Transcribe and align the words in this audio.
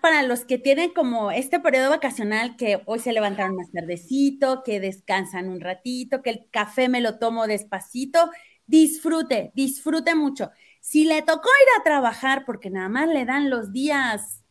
para 0.00 0.22
los 0.22 0.44
que 0.44 0.58
tienen 0.58 0.92
como 0.92 1.30
este 1.30 1.60
periodo 1.60 1.90
vacacional 1.90 2.56
que 2.56 2.82
hoy 2.86 2.98
se 2.98 3.12
levantaron 3.12 3.56
más 3.56 3.70
tardecito, 3.72 4.62
que 4.62 4.80
descansan 4.80 5.48
un 5.48 5.60
ratito, 5.60 6.22
que 6.22 6.30
el 6.30 6.48
café 6.50 6.88
me 6.88 7.00
lo 7.00 7.18
tomo 7.18 7.46
despacito. 7.46 8.30
Disfrute, 8.66 9.52
disfrute 9.54 10.14
mucho. 10.14 10.50
Si 10.80 11.04
le 11.04 11.22
tocó 11.22 11.48
ir 11.48 11.80
a 11.80 11.84
trabajar 11.84 12.44
porque 12.44 12.70
nada 12.70 12.88
más 12.88 13.08
le 13.08 13.24
dan 13.24 13.50
los 13.50 13.72
días 13.72 14.42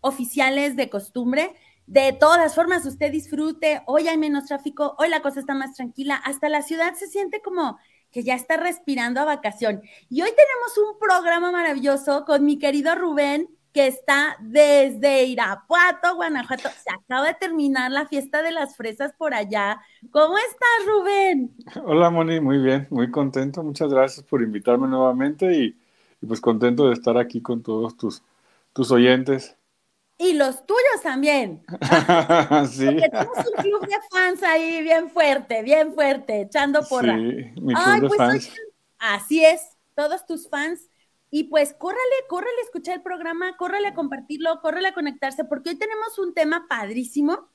oficiales 0.00 0.76
de 0.76 0.90
costumbre, 0.90 1.54
de 1.86 2.12
todas 2.12 2.54
formas, 2.54 2.84
usted 2.84 3.12
disfrute, 3.12 3.82
hoy 3.86 4.08
hay 4.08 4.18
menos 4.18 4.46
tráfico, 4.46 4.96
hoy 4.98 5.08
la 5.08 5.22
cosa 5.22 5.40
está 5.40 5.54
más 5.54 5.74
tranquila, 5.74 6.16
hasta 6.16 6.48
la 6.48 6.62
ciudad 6.62 6.94
se 6.94 7.06
siente 7.06 7.40
como 7.40 7.78
que 8.10 8.24
ya 8.24 8.34
está 8.34 8.56
respirando 8.56 9.20
a 9.20 9.24
vacación. 9.24 9.82
Y 10.08 10.22
hoy 10.22 10.30
tenemos 10.30 10.78
un 10.78 10.98
programa 10.98 11.52
maravilloso 11.52 12.24
con 12.24 12.44
mi 12.44 12.58
querido 12.58 12.94
Rubén, 12.94 13.55
que 13.76 13.88
está 13.88 14.38
desde 14.40 15.24
Irapuato, 15.24 16.14
Guanajuato. 16.14 16.70
Se 16.82 16.90
acaba 16.90 17.26
de 17.26 17.34
terminar 17.34 17.90
la 17.90 18.06
fiesta 18.06 18.40
de 18.40 18.50
las 18.50 18.74
fresas 18.74 19.12
por 19.18 19.34
allá. 19.34 19.78
¿Cómo 20.10 20.34
estás, 20.38 20.86
Rubén? 20.86 21.54
Hola, 21.84 22.08
Moni, 22.08 22.40
muy 22.40 22.56
bien, 22.56 22.86
muy 22.88 23.10
contento. 23.10 23.62
Muchas 23.62 23.92
gracias 23.92 24.24
por 24.24 24.40
invitarme 24.40 24.88
nuevamente 24.88 25.52
y, 25.52 25.78
y 26.22 26.26
pues 26.26 26.40
contento 26.40 26.86
de 26.86 26.94
estar 26.94 27.18
aquí 27.18 27.42
con 27.42 27.62
todos 27.62 27.98
tus, 27.98 28.22
tus 28.72 28.90
oyentes. 28.90 29.58
Y 30.16 30.32
los 30.32 30.64
tuyos 30.64 31.02
también. 31.02 31.62
sí. 32.70 32.86
Porque 32.86 33.08
tenemos 33.10 33.36
un 33.36 33.62
club 33.62 33.86
de 33.86 33.96
fans 34.10 34.42
ahí 34.42 34.80
bien 34.80 35.10
fuerte, 35.10 35.62
bien 35.62 35.92
fuerte, 35.92 36.40
echando 36.40 36.82
porra. 36.88 37.14
Sí, 37.14 37.52
mi 37.60 37.74
club 37.74 38.00
de 38.00 38.08
pues, 38.08 38.16
fans. 38.16 38.52
así 38.98 39.44
es, 39.44 39.60
todos 39.94 40.24
tus 40.24 40.48
fans. 40.48 40.88
Y 41.30 41.44
pues 41.44 41.74
córrale, 41.74 42.00
córrale 42.28 42.58
a 42.60 42.64
escuchar 42.64 42.96
el 42.96 43.02
programa, 43.02 43.56
córrale 43.56 43.88
a 43.88 43.94
compartirlo, 43.94 44.60
córrale 44.60 44.88
a 44.88 44.94
conectarse, 44.94 45.44
porque 45.44 45.70
hoy 45.70 45.76
tenemos 45.76 46.18
un 46.18 46.34
tema 46.34 46.66
padrísimo, 46.68 47.48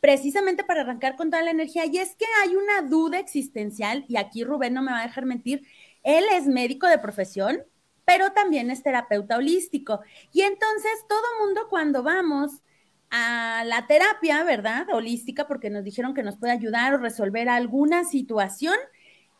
precisamente 0.00 0.64
para 0.64 0.82
arrancar 0.82 1.16
con 1.16 1.30
toda 1.30 1.42
la 1.42 1.50
energía. 1.50 1.84
Y 1.86 1.98
es 1.98 2.14
que 2.14 2.26
hay 2.42 2.54
una 2.54 2.82
duda 2.82 3.18
existencial, 3.18 4.04
y 4.08 4.16
aquí 4.16 4.44
Rubén 4.44 4.74
no 4.74 4.82
me 4.82 4.92
va 4.92 5.00
a 5.00 5.06
dejar 5.06 5.26
mentir, 5.26 5.66
él 6.02 6.24
es 6.32 6.46
médico 6.46 6.86
de 6.86 6.98
profesión, 6.98 7.64
pero 8.04 8.32
también 8.32 8.70
es 8.70 8.82
terapeuta 8.82 9.36
holístico. 9.36 10.00
Y 10.32 10.42
entonces 10.42 10.92
todo 11.08 11.20
mundo 11.44 11.66
cuando 11.68 12.02
vamos 12.02 12.62
a 13.10 13.64
la 13.66 13.86
terapia, 13.86 14.44
¿verdad? 14.44 14.86
Holística, 14.92 15.46
porque 15.46 15.70
nos 15.70 15.84
dijeron 15.84 16.14
que 16.14 16.22
nos 16.22 16.38
puede 16.38 16.52
ayudar 16.52 16.94
o 16.94 16.98
resolver 16.98 17.48
alguna 17.48 18.04
situación, 18.04 18.76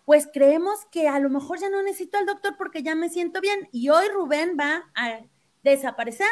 pues 0.08 0.26
creemos 0.32 0.86
que 0.90 1.06
a 1.06 1.20
lo 1.20 1.28
mejor 1.28 1.60
ya 1.60 1.68
no 1.68 1.82
necesito 1.82 2.16
al 2.16 2.24
doctor 2.24 2.54
porque 2.56 2.82
ya 2.82 2.94
me 2.94 3.10
siento 3.10 3.42
bien. 3.42 3.68
Y 3.72 3.90
hoy 3.90 4.06
Rubén 4.10 4.56
va 4.58 4.90
a 4.94 5.20
desaparecer 5.62 6.30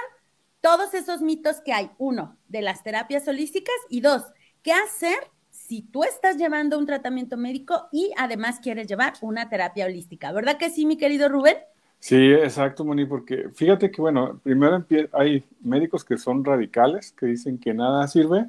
todos 0.63 0.95
esos 0.95 1.21
mitos 1.21 1.61
que 1.61 1.75
hay. 1.75 1.91
Uno, 1.99 2.39
de 2.49 2.63
las 2.63 2.83
terapias 2.83 3.29
holísticas 3.29 3.75
y 3.91 4.01
dos, 4.01 4.23
¿qué 4.63 4.73
hacer 4.73 5.19
si 5.51 5.83
tú 5.83 6.05
estás 6.05 6.39
llevando 6.39 6.79
un 6.79 6.87
tratamiento 6.87 7.37
médico 7.37 7.89
y 7.93 8.15
además 8.17 8.61
quieres 8.61 8.87
llevar 8.87 9.13
una 9.21 9.51
terapia 9.51 9.85
holística? 9.85 10.33
¿Verdad 10.33 10.57
que 10.57 10.71
sí, 10.71 10.87
mi 10.87 10.97
querido 10.97 11.29
Rubén? 11.29 11.59
Sí, 11.99 12.33
exacto, 12.33 12.83
Moni, 12.83 13.05
porque 13.05 13.51
fíjate 13.53 13.91
que, 13.91 14.01
bueno, 14.01 14.41
primero 14.43 14.87
hay 15.13 15.45
médicos 15.61 16.03
que 16.03 16.17
son 16.17 16.47
radicales, 16.47 17.13
que 17.13 17.27
dicen 17.27 17.59
que 17.59 17.75
nada 17.75 18.09
sirve, 18.09 18.47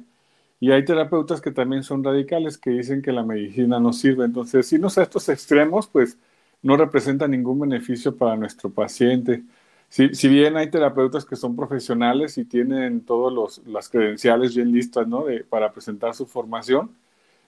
y 0.60 0.72
hay 0.72 0.84
terapeutas 0.84 1.40
que 1.40 1.52
también 1.52 1.82
son 1.84 2.02
radicales, 2.04 2.58
que 2.58 2.70
dicen 2.70 3.02
que 3.02 3.12
la 3.12 3.22
medicina 3.22 3.78
no 3.80 3.92
sirve. 3.92 4.24
Entonces, 4.24 4.66
si 4.66 4.78
no 4.78 4.88
a 4.88 5.02
estos 5.02 5.28
extremos, 5.28 5.88
pues 5.88 6.18
no 6.62 6.76
representa 6.76 7.28
ningún 7.28 7.60
beneficio 7.60 8.16
para 8.16 8.36
nuestro 8.36 8.70
paciente. 8.70 9.44
Si, 9.88 10.14
si 10.14 10.28
bien 10.28 10.56
hay 10.56 10.70
terapeutas 10.70 11.24
que 11.24 11.36
son 11.36 11.56
profesionales 11.56 12.38
y 12.38 12.44
tienen 12.44 13.02
todas 13.04 13.60
las 13.66 13.88
credenciales 13.88 14.54
bien 14.56 14.72
listas, 14.72 15.06
¿no? 15.08 15.24
De, 15.24 15.44
para 15.44 15.72
presentar 15.72 16.14
su 16.14 16.26
formación, 16.26 16.90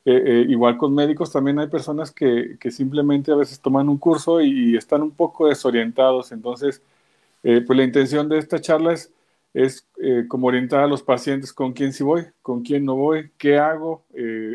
eh, 0.04 0.22
eh, 0.24 0.46
igual 0.48 0.78
con 0.78 0.94
médicos 0.94 1.30
también 1.30 1.58
hay 1.58 1.66
personas 1.68 2.10
que, 2.10 2.56
que, 2.58 2.70
simplemente 2.70 3.32
a 3.32 3.34
veces 3.34 3.60
toman 3.60 3.88
un 3.90 3.98
curso 3.98 4.40
y, 4.40 4.76
están 4.76 5.02
un 5.02 5.10
poco 5.10 5.48
desorientados. 5.48 6.32
Entonces, 6.32 6.82
eh, 7.42 7.62
pues 7.66 7.76
la 7.76 7.84
intención 7.84 8.28
de 8.28 8.38
esta 8.38 8.60
charla 8.60 8.92
es, 8.94 9.12
es 9.52 9.88
como 10.28 10.46
orientar 10.48 10.80
a 10.80 10.86
los 10.86 11.02
pacientes 11.02 11.52
con 11.52 11.72
quién 11.72 11.92
sí 11.92 12.04
voy, 12.04 12.26
con 12.42 12.62
quién 12.62 12.84
no 12.84 12.96
voy, 12.96 13.32
qué 13.38 13.58
hago, 13.58 14.04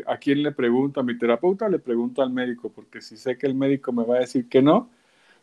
a 0.06 0.16
quién 0.18 0.42
le 0.42 0.52
pregunto, 0.52 1.00
a 1.00 1.02
mi 1.02 1.18
terapeuta 1.18 1.68
le 1.68 1.78
pregunto 1.78 2.22
al 2.22 2.30
médico, 2.30 2.70
porque 2.72 3.00
si 3.02 3.16
sé 3.16 3.36
que 3.36 3.46
el 3.46 3.54
médico 3.54 3.92
me 3.92 4.04
va 4.04 4.16
a 4.16 4.20
decir 4.20 4.48
que 4.48 4.62
no, 4.62 4.90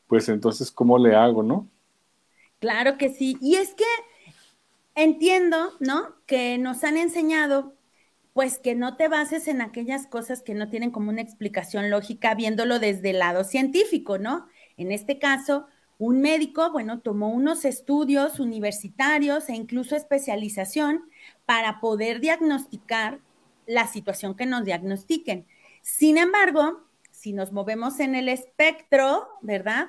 pues 0.08 0.30
entonces, 0.30 0.72
¿cómo 0.72 0.98
le 0.98 1.16
hago, 1.16 1.44
no? 1.44 1.70
Claro 2.60 2.98
que 2.98 3.10
sí. 3.10 3.38
Y 3.42 3.56
es 3.56 3.74
que 3.76 3.84
entiendo, 4.96 5.74
¿no? 5.80 6.16
Que 6.26 6.58
nos 6.58 6.84
han 6.84 6.98
enseñado 6.98 7.74
pues 8.34 8.58
que 8.58 8.74
no 8.74 8.98
te 8.98 9.10
bases 9.10 9.48
en 9.48 9.62
aquellas 9.62 10.08
cosas 10.08 10.42
que 10.42 10.56
no 10.56 10.68
tienen 10.70 10.90
como 10.90 11.12
una 11.12 11.22
explicación 11.22 11.92
lógica 11.92 12.34
viéndolo 12.34 12.80
desde 12.80 13.12
el 13.12 13.20
lado 13.20 13.44
científico, 13.44 14.18
¿no? 14.18 14.48
En 14.76 14.92
este 14.92 15.20
caso, 15.20 15.68
un 15.98 16.22
médico, 16.22 16.72
bueno, 16.72 17.00
tomó 17.00 17.30
unos 17.30 17.66
estudios 17.66 18.40
universitarios 18.40 19.50
e 19.50 19.56
incluso 19.56 19.96
especialización 19.96 21.04
para 21.46 21.80
poder 21.80 22.20
diagnosticar 22.20 23.20
la 23.68 23.88
situación 23.88 24.36
que 24.36 24.46
nos 24.46 24.66
diagnostiquen. 24.66 25.46
Sin 25.82 26.18
embargo, 26.18 26.84
si 27.12 27.34
nos 27.34 27.52
movemos 27.52 28.00
en 28.00 28.16
el 28.16 28.28
espectro, 28.28 29.28
¿verdad? 29.42 29.88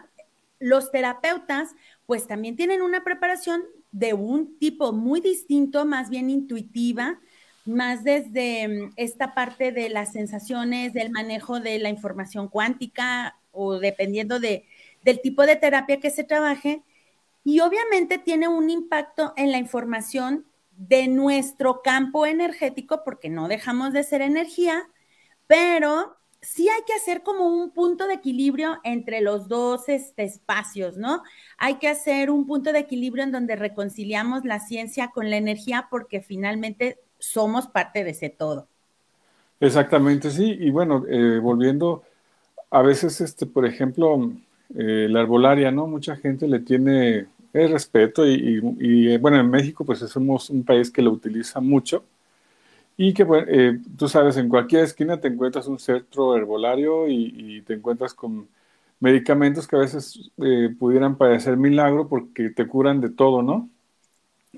Los 0.61 0.93
terapeutas, 0.93 1.75
pues 2.07 2.27
también 2.27 2.57
tienen 2.57 2.83
una 2.83 3.03
preparación 3.03 3.63
de 3.91 4.13
un 4.13 4.59
tipo 4.59 4.93
muy 4.93 5.21
distinto, 5.21 5.85
más 5.85 6.11
bien 6.11 6.31
intuitiva, 6.31 7.21
más 7.65 8.05
desde 8.05 8.69
mm, 8.69 8.93
esta 8.97 9.35
parte 9.35 9.73
de 9.73 9.89
las 9.89 10.13
sensaciones, 10.13 10.93
del 10.93 11.11
manejo 11.11 11.61
de 11.61 11.79
la 11.79 11.89
información 11.89 12.49
cuántica 12.49 13.37
o 13.53 13.79
dependiendo 13.79 14.41
de, 14.41 14.67
del 15.05 15.21
tipo 15.21 15.47
de 15.47 15.57
terapia 15.57 16.01
que 16.01 16.11
se 16.11 16.25
trabaje. 16.25 16.83
Y 17.45 17.61
obviamente 17.61 18.19
tiene 18.19 18.49
un 18.49 18.71
impacto 18.71 19.35
en 19.37 19.53
la 19.53 19.59
información 19.59 20.47
de 20.77 21.07
nuestro 21.09 21.83
campo 21.83 22.27
energético 22.27 23.03
porque 23.05 23.29
no 23.29 23.49
dejamos 23.49 23.93
de 23.93 24.03
ser 24.03 24.23
energía, 24.23 24.89
pero 25.47 26.17
sí 26.41 26.69
hay 26.69 26.83
que 26.87 26.95
hacer 26.95 27.23
como 27.23 27.47
un 27.47 27.71
punto 27.71 28.07
de 28.07 28.15
equilibrio 28.15 28.79
entre 28.83 29.21
los 29.21 29.49
dos 29.49 29.89
este, 29.89 30.25
espacios, 30.25 30.97
¿no? 30.97 31.23
Hay 31.59 31.77
que 31.77 31.89
hacer 31.89 32.31
un 32.31 32.47
punto 32.47 32.73
de 32.73 32.81
equilibrio 32.81 33.25
en 33.25 33.33
donde 33.33 33.57
reconciliamos 33.57 34.45
la 34.45 34.61
ciencia 34.61 35.11
con 35.11 35.31
la 35.31 35.37
energía 35.37 35.89
porque 35.91 36.21
finalmente 36.21 36.99
somos 37.19 37.67
parte 37.69 38.05
de 38.05 38.11
ese 38.11 38.31
todo. 38.31 38.69
Exactamente, 39.61 40.31
sí. 40.31 40.57
Y 40.61 40.71
bueno, 40.71 41.05
eh, 41.09 41.39
volviendo, 41.39 42.03
a 42.71 42.83
veces, 42.83 43.21
este, 43.21 43.47
por 43.47 43.65
ejemplo, 43.65 44.33
eh, 44.77 45.09
la 45.11 45.21
arbolaria, 45.21 45.71
¿no? 45.71 45.87
Mucha 45.87 46.17
gente 46.17 46.49
le 46.49 46.61
tiene 46.61 47.27
el 47.53 47.71
respeto 47.71 48.27
y, 48.27 48.61
y, 48.81 49.17
bueno, 49.19 49.39
en 49.39 49.51
México 49.51 49.85
pues 49.85 50.01
somos 50.01 50.51
un 50.51 50.65
país 50.65 50.91
que 50.91 51.03
lo 51.03 51.13
utiliza 51.13 51.61
mucho 51.61 52.05
y 52.97 53.13
que, 53.15 53.25
bueno, 53.25 53.47
eh, 53.49 53.79
tú 53.99 54.09
sabes, 54.09 54.37
en 54.37 54.49
cualquier 54.49 54.85
esquina 54.85 55.21
te 55.21 55.29
encuentras 55.29 55.67
un 55.67 55.79
centro 55.79 56.37
herbolario 56.37 57.09
y, 57.09 57.35
y 57.37 57.63
te 57.63 57.75
encuentras 57.75 58.15
con 58.15 58.49
medicamentos 59.01 59.67
que 59.67 59.77
a 59.77 59.81
veces 59.81 60.31
pudieran 60.79 61.17
parecer 61.17 61.57
milagro 61.57 62.09
porque 62.09 62.51
te 62.51 62.67
curan 62.67 63.01
de 63.01 63.11
todo, 63.11 63.43
¿no? 63.43 63.69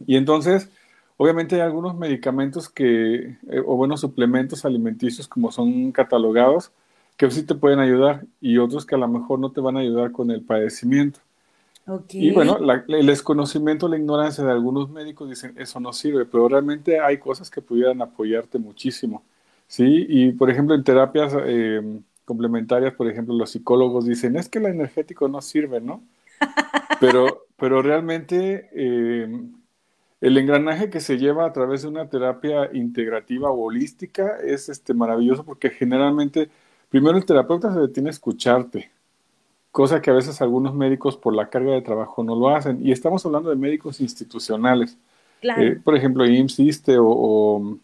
Y 0.07 0.17
entonces, 0.17 0.71
Obviamente 1.19 1.57
hay 1.57 1.63
algunos 1.63 1.97
medicamentos 1.97 2.69
que, 2.69 3.39
eh, 3.49 3.63
o 3.65 3.77
buenos 3.77 4.01
suplementos 4.01 4.65
alimenticios 4.65 5.27
como 5.27 5.51
son 5.51 5.91
catalogados, 5.93 6.73
que 7.17 7.31
sí 7.31 7.45
te 7.45 7.55
pueden 7.55 7.79
ayudar 7.79 8.25
y 8.41 8.59
otros 8.59 8.85
que 8.85 8.95
a 8.95 8.99
lo 8.99 9.09
mejor 9.09 9.39
no 9.39 9.51
te 9.51 9.61
van 9.61 9.77
a 9.77 9.81
ayudar 9.81 10.13
con 10.13 10.31
el 10.31 10.43
padecimiento. 10.43 11.21
Y 12.11 12.33
bueno, 12.33 12.59
el 12.89 13.07
desconocimiento, 13.07 13.87
la 13.89 13.97
ignorancia 13.97 14.43
de 14.43 14.51
algunos 14.51 14.91
médicos 14.91 15.29
dicen 15.29 15.55
eso 15.57 15.79
no 15.79 15.93
sirve, 15.93 16.25
pero 16.25 16.49
realmente 16.49 17.01
hay 17.01 17.19
cosas 17.19 17.49
que 17.49 17.63
pudieran 17.63 18.03
apoyarte 18.03 18.59
muchísimo. 18.59 19.23
¿sí? 19.69 20.05
Y 20.09 20.33
por 20.33 20.51
ejemplo, 20.51 20.75
en 20.75 20.83
terapias 20.83 21.33
eh, 21.45 22.01
complementarias, 22.25 22.93
por 22.95 23.09
ejemplo, 23.09 23.35
los 23.37 23.51
psicólogos 23.51 24.05
dicen 24.05 24.37
es 24.37 24.49
que 24.49 24.59
el 24.59 24.67
energético 24.67 25.29
no 25.29 25.41
sirve, 25.41 25.81
¿no? 25.81 26.03
Pero, 26.99 27.47
pero 27.59 27.83
realmente 27.83 28.71
eh, 28.73 29.29
el 30.23 30.39
engranaje 30.39 30.89
que 30.89 31.01
se 31.01 31.19
lleva 31.19 31.45
a 31.45 31.53
través 31.53 31.83
de 31.83 31.89
una 31.89 32.09
terapia 32.09 32.71
integrativa 32.73 33.51
o 33.51 33.65
holística 33.67 34.39
es 34.43 34.71
este, 34.71 34.95
maravilloso 34.95 35.45
porque 35.45 35.69
generalmente, 35.69 36.49
primero 36.89 37.17
el 37.17 37.25
terapeuta 37.25 37.73
se 37.73 37.81
detiene 37.81 38.09
a 38.09 38.13
escucharte, 38.13 38.91
cosa 39.71 40.01
que 40.01 40.11
a 40.11 40.15
veces 40.15 40.41
algunos 40.41 40.75
médicos 40.75 41.17
por 41.17 41.35
la 41.35 41.49
carga 41.51 41.73
de 41.73 41.83
trabajo 41.83 42.25
no 42.25 42.35
lo 42.35 42.49
hacen. 42.49 42.85
Y 42.85 42.93
estamos 42.93 43.25
hablando 43.27 43.51
de 43.51 43.57
médicos 43.57 44.01
institucionales. 44.01 44.97
Claro. 45.41 45.63
Eh, 45.63 45.81
por 45.83 45.97
ejemplo, 45.97 46.27
IMSS, 46.27 46.83
o, 46.99 47.79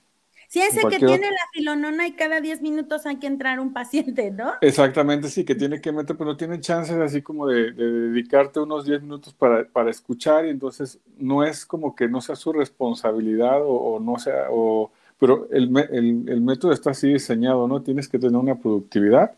Sí, 0.53 0.61
ese 0.61 0.87
que 0.87 0.99
tiene 0.99 1.31
la 1.31 1.49
filonona 1.51 2.07
y 2.07 2.13
cada 2.13 2.43
10 2.43 2.61
minutos 2.61 3.07
hay 3.07 3.17
que 3.17 3.27
entrar 3.27 3.59
un 3.59 3.73
paciente, 3.73 4.31
¿no? 4.31 4.53
Exactamente, 4.61 5.31
sí, 5.31 5.47
que 5.47 5.55
tiene 5.55 5.81
que 5.81 5.93
meter, 5.93 6.15
pero 6.15 6.29
no 6.29 6.37
tiene 6.37 6.61
chances 6.61 6.95
así 6.99 7.23
como 7.23 7.47
de, 7.47 7.73
dedicarte 7.73 8.61
unos 8.61 8.85
10 8.85 9.01
minutos 9.01 9.33
para, 9.33 9.65
para, 9.65 9.91
escuchar 9.91 10.45
y 10.45 10.51
entonces 10.51 11.01
no 11.17 11.43
es 11.43 11.65
como 11.65 11.95
que 11.95 12.07
no 12.07 12.21
sea 12.21 12.37
su 12.37 12.53
responsabilidad 12.53 13.63
o, 13.65 13.99
no 13.99 14.19
sea, 14.19 14.49
o, 14.51 14.93
pero 15.23 15.47
el, 15.53 15.71
el, 15.93 16.29
el, 16.29 16.41
método 16.41 16.73
está 16.73 16.91
así 16.91 17.13
diseñado, 17.13 17.69
¿no? 17.69 17.81
Tienes 17.81 18.09
que 18.09 18.19
tener 18.19 18.35
una 18.35 18.57
productividad 18.57 19.31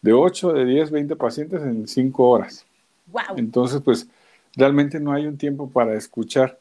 de 0.00 0.14
8, 0.14 0.54
de 0.54 0.64
10, 0.64 0.90
20 0.90 1.14
pacientes 1.16 1.62
en 1.62 1.86
5 1.86 2.26
horas. 2.26 2.64
Wow. 3.08 3.36
Entonces, 3.36 3.82
pues 3.82 4.08
realmente 4.56 4.98
no 4.98 5.12
hay 5.12 5.26
un 5.26 5.36
tiempo 5.36 5.68
para 5.68 5.92
escuchar. 5.92 6.58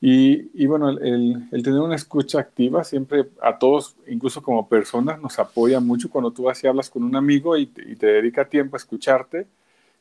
Y, 0.00 0.66
bueno, 0.66 0.88
el, 0.90 1.48
tener 1.62 1.78
una 1.78 1.94
escucha 1.94 2.40
activa 2.40 2.82
siempre 2.82 3.28
a 3.40 3.56
todos, 3.56 3.94
incluso 4.08 4.42
como 4.42 4.68
personas, 4.68 5.20
nos 5.20 5.38
apoya 5.38 5.78
mucho 5.78 6.10
cuando 6.10 6.32
tú 6.32 6.42
vas 6.42 6.64
y 6.64 6.66
hablas 6.66 6.90
con 6.90 7.04
un 7.04 7.14
amigo 7.14 7.56
y 7.56 7.66
te, 7.66 8.04
dedica 8.04 8.48
tiempo 8.48 8.74
a 8.74 8.78
escucharte 8.78 9.46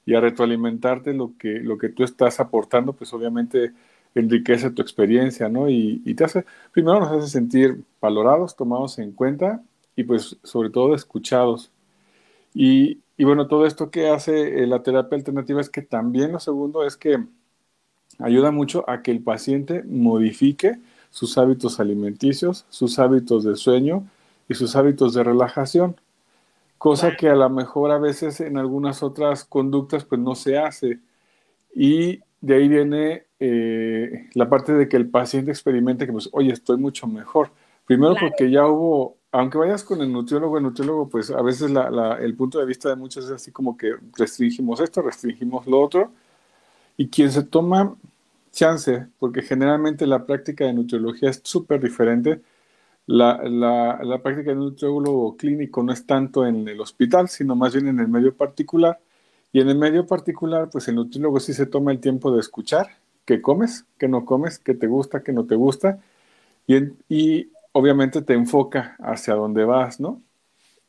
y 0.07 0.15
a 0.15 0.21
retroalimentarte 0.21 1.13
lo 1.13 1.33
que, 1.37 1.59
lo 1.59 1.77
que 1.77 1.89
tú 1.89 2.03
estás 2.03 2.39
aportando, 2.39 2.93
pues 2.93 3.13
obviamente 3.13 3.73
enriquece 4.19 4.71
tu 4.71 4.81
experiencia, 4.81 5.49
¿no? 5.49 5.69
Y, 5.69 6.13
te 6.15 6.23
hace, 6.23 6.45
primero 6.71 6.99
nos 6.99 7.11
hace 7.11 7.29
sentir 7.29 7.83
valorados, 8.01 8.55
tomados 8.55 8.99
en 8.99 9.11
cuenta 9.11 9.61
y 9.95 10.03
pues 10.03 10.37
sobre 10.43 10.69
todo 10.69 10.95
escuchados. 10.95 11.71
Y, 12.53 12.99
y 13.17 13.23
bueno, 13.25 13.47
todo 13.47 13.65
esto 13.65 13.91
que 13.91 14.09
hace 14.09 14.65
la 14.67 14.83
terapia 14.83 15.17
alternativa 15.17 15.61
es 15.61 15.69
que 15.69 15.81
también 15.81 16.31
lo 16.31 16.39
segundo 16.39 16.85
es 16.85 16.97
que 16.97 17.23
ayuda 18.19 18.51
mucho 18.51 18.89
a 18.89 19.01
que 19.01 19.11
el 19.11 19.21
paciente 19.21 19.83
modifique 19.83 20.79
sus 21.09 21.37
hábitos 21.37 21.79
alimenticios, 21.79 22.65
sus 22.69 22.99
hábitos 22.99 23.43
de 23.43 23.55
sueño 23.55 24.07
y 24.49 24.55
sus 24.55 24.75
hábitos 24.75 25.13
de 25.13 25.23
relajación, 25.23 25.95
cosa 26.77 27.15
que 27.17 27.29
a 27.29 27.35
lo 27.35 27.49
mejor 27.49 27.91
a 27.91 27.99
veces 27.99 28.39
en 28.41 28.57
algunas 28.57 29.03
otras 29.03 29.45
conductas 29.45 30.05
pues 30.05 30.21
no 30.21 30.35
se 30.35 30.57
hace. 30.57 30.99
Y 31.75 32.21
de 32.41 32.55
ahí 32.55 32.67
viene 32.67 33.26
eh, 33.39 34.29
la 34.33 34.49
parte 34.49 34.73
de 34.73 34.87
que 34.89 34.97
el 34.97 35.09
paciente 35.09 35.51
experimente 35.51 36.05
que 36.05 36.11
pues, 36.11 36.29
oye, 36.31 36.51
estoy 36.53 36.77
mucho 36.77 37.07
mejor. 37.07 37.51
Primero 37.85 38.15
porque 38.19 38.51
ya 38.51 38.67
hubo, 38.67 39.17
aunque 39.31 39.57
vayas 39.57 39.83
con 39.83 40.01
el 40.01 40.11
nutriólogo, 40.11 40.57
el 40.57 40.63
nutriólogo 40.63 41.07
pues 41.09 41.29
a 41.31 41.41
veces 41.41 41.71
el 42.19 42.35
punto 42.35 42.59
de 42.59 42.65
vista 42.65 42.89
de 42.89 42.95
muchos 42.95 43.25
es 43.25 43.31
así 43.31 43.51
como 43.51 43.77
que 43.77 43.93
restringimos 44.17 44.79
esto, 44.81 45.01
restringimos 45.01 45.67
lo 45.67 45.81
otro, 45.81 46.11
y 46.97 47.09
quien 47.09 47.31
se 47.31 47.43
toma 47.43 47.95
chance, 48.51 49.07
porque 49.19 49.41
generalmente 49.43 50.07
la 50.07 50.25
práctica 50.25 50.65
de 50.65 50.73
nutriología 50.73 51.29
es 51.29 51.41
súper 51.43 51.81
diferente. 51.81 52.41
La, 53.07 53.41
la, 53.43 54.21
práctica 54.21 54.51
de 54.51 54.57
nutriólogo 54.57 55.37
clínico 55.37 55.83
no 55.83 55.93
es 55.93 56.05
tanto 56.05 56.45
en 56.45 56.67
el 56.67 56.81
hospital, 56.81 57.29
sino 57.29 57.55
más 57.55 57.73
bien 57.73 57.87
en 57.87 57.99
el 57.99 58.07
medio 58.09 58.35
particular. 58.35 58.99
Y 59.53 59.61
en 59.61 59.69
el 59.69 59.77
medio 59.77 60.05
particular, 60.07 60.69
pues 60.71 60.87
el 60.89 60.95
nutriólogo 60.95 61.39
sí 61.39 61.53
se 61.53 61.67
toma 61.67 61.91
el 61.91 61.99
tiempo 61.99 62.31
de 62.33 62.41
escuchar 62.41 62.87
qué 63.27 63.41
comes, 63.43 63.85
qué 63.99 64.09
no 64.09 64.25
comes, 64.25 64.59
qué 64.59 64.75
te 64.75 64.87
gusta, 64.87 65.23
qué 65.23 65.33
no 65.33 65.47
te 65.47 65.55
gusta. 65.55 65.99
Y, 66.67 66.77
y 67.09 67.51
obviamente 67.73 68.21
te 68.23 68.33
enfoca 68.35 68.97
hacia 68.99 69.35
dónde 69.35 69.65
vas, 69.65 69.99
¿no? 69.99 70.23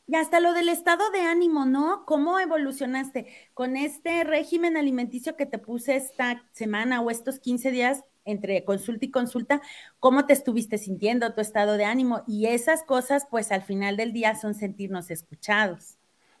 Y 0.07 0.15
hasta 0.15 0.39
lo 0.39 0.53
del 0.53 0.69
estado 0.69 1.11
de 1.11 1.21
ánimo, 1.21 1.65
¿no? 1.65 2.03
¿Cómo 2.05 2.39
evolucionaste 2.39 3.27
con 3.53 3.77
este 3.77 4.23
régimen 4.23 4.75
alimenticio 4.75 5.35
que 5.37 5.45
te 5.45 5.59
puse 5.59 5.95
esta 5.97 6.43
semana 6.51 7.01
o 7.01 7.11
estos 7.11 7.39
15 7.39 7.69
días 7.71 8.03
entre 8.25 8.65
consulta 8.65 9.05
y 9.05 9.11
consulta? 9.11 9.61
¿Cómo 9.99 10.25
te 10.25 10.33
estuviste 10.33 10.79
sintiendo 10.79 11.31
tu 11.35 11.41
estado 11.41 11.77
de 11.77 11.85
ánimo? 11.85 12.23
Y 12.27 12.47
esas 12.47 12.83
cosas, 12.83 13.27
pues 13.29 13.51
al 13.51 13.61
final 13.61 13.97
del 13.97 14.11
día 14.11 14.33
son 14.33 14.55
sentirnos 14.55 15.11
escuchados. 15.11 15.98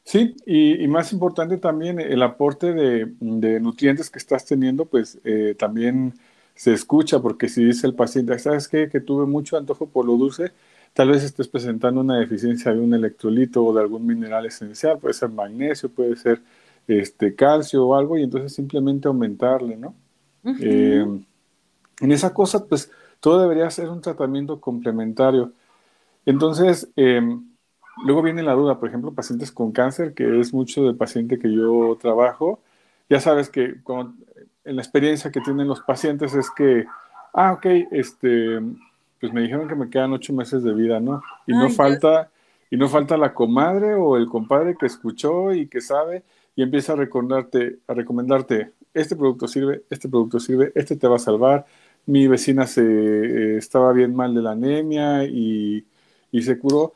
Sí, 0.09 0.35
y, 0.47 0.87
más 0.87 1.13
importante 1.13 1.57
también 1.59 1.99
el 1.99 2.23
aporte 2.23 2.73
de, 2.73 3.59
nutrientes 3.59 4.09
que 4.09 4.17
estás 4.17 4.43
teniendo, 4.43 4.85
pues 4.85 5.19
eh, 5.23 5.53
también 5.55 6.15
se 6.55 6.73
escucha, 6.73 7.19
porque 7.19 7.47
si 7.47 7.63
dice 7.63 7.85
el 7.85 7.93
paciente, 7.93 8.39
¿sabes 8.39 8.67
qué? 8.67 8.89
Que 8.89 9.01
tuve 9.01 9.27
mucho 9.27 9.55
antojo 9.55 9.85
por 9.85 10.07
lo 10.07 10.17
dulce, 10.17 10.51
tal 10.93 11.09
vez 11.09 11.23
estés 11.23 11.47
presentando 11.47 12.01
una 12.01 12.17
deficiencia 12.17 12.73
de 12.73 12.79
un 12.79 12.95
electrolito 12.95 13.63
o 13.63 13.71
de 13.71 13.81
algún 13.81 14.07
mineral 14.07 14.47
esencial, 14.47 14.97
puede 14.97 15.13
ser 15.13 15.29
magnesio, 15.29 15.89
puede 15.89 16.15
ser 16.15 16.41
este, 16.87 17.35
calcio 17.35 17.85
o 17.85 17.95
algo, 17.95 18.17
y 18.17 18.23
entonces 18.23 18.51
simplemente 18.51 19.07
aumentarle, 19.07 19.77
¿no? 19.77 19.93
Eh, 20.59 21.05
en 22.01 22.11
esa 22.11 22.33
cosa, 22.33 22.65
pues 22.65 22.89
todo 23.19 23.41
debería 23.41 23.69
ser 23.69 23.89
un 23.89 24.01
tratamiento 24.01 24.59
complementario. 24.59 25.53
Entonces, 26.25 26.89
em, 26.95 27.48
luego 28.05 28.21
viene 28.21 28.43
la 28.43 28.53
duda, 28.53 28.79
por 28.79 28.89
ejemplo, 28.89 29.13
pacientes 29.13 29.51
con 29.51 29.71
cáncer, 29.71 30.13
que 30.13 30.39
es 30.39 30.53
mucho 30.53 30.83
del 30.83 30.95
paciente 30.95 31.39
que 31.39 31.51
yo 31.51 31.97
trabajo, 32.01 32.59
ya 33.09 33.19
sabes 33.19 33.49
que 33.49 33.75
en 34.65 34.75
la 34.75 34.81
experiencia 34.81 35.31
que 35.31 35.41
tienen 35.41 35.67
los 35.67 35.81
pacientes 35.81 36.33
es 36.35 36.49
que, 36.51 36.85
ah, 37.33 37.53
ok, 37.53 37.65
este, 37.91 38.59
pues 39.19 39.33
me 39.33 39.41
dijeron 39.41 39.67
que 39.67 39.75
me 39.75 39.89
quedan 39.89 40.13
ocho 40.13 40.33
meses 40.33 40.63
de 40.63 40.73
vida, 40.73 40.99
¿no? 40.99 41.21
Y 41.47 41.53
no 41.53 41.69
falta, 41.69 42.29
y 42.69 42.77
no 42.77 42.87
falta 42.87 43.17
la 43.17 43.33
comadre 43.33 43.95
o 43.95 44.15
el 44.17 44.27
compadre 44.27 44.75
que 44.77 44.85
escuchó 44.85 45.53
y 45.53 45.67
que 45.67 45.81
sabe 45.81 46.23
y 46.55 46.61
empieza 46.61 46.93
a 46.93 46.97
recomendarte, 46.97 47.79
a 47.87 47.93
recomendarte, 47.93 48.71
este 48.93 49.15
producto 49.15 49.47
sirve, 49.47 49.83
este 49.89 50.09
producto 50.09 50.39
sirve, 50.39 50.71
este 50.75 50.95
te 50.95 51.07
va 51.07 51.15
a 51.15 51.19
salvar. 51.19 51.65
Mi 52.05 52.27
vecina 52.27 52.67
se 52.67 52.81
eh, 52.83 53.57
estaba 53.57 53.93
bien 53.93 54.15
mal 54.15 54.33
de 54.33 54.41
la 54.41 54.51
anemia 54.51 55.23
y, 55.25 55.85
y 56.31 56.41
se 56.41 56.59
curó, 56.59 56.93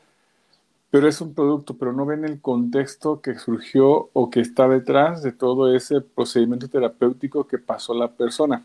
pero 0.94 1.08
es 1.08 1.20
un 1.20 1.34
producto, 1.34 1.76
pero 1.76 1.92
no 1.92 2.06
ven 2.06 2.24
el 2.24 2.40
contexto 2.40 3.20
que 3.20 3.36
surgió 3.36 4.10
o 4.12 4.30
que 4.30 4.38
está 4.38 4.68
detrás 4.68 5.24
de 5.24 5.32
todo 5.32 5.74
ese 5.74 6.00
procedimiento 6.00 6.68
terapéutico 6.68 7.48
que 7.48 7.58
pasó 7.58 7.94
la 7.94 8.12
persona. 8.12 8.64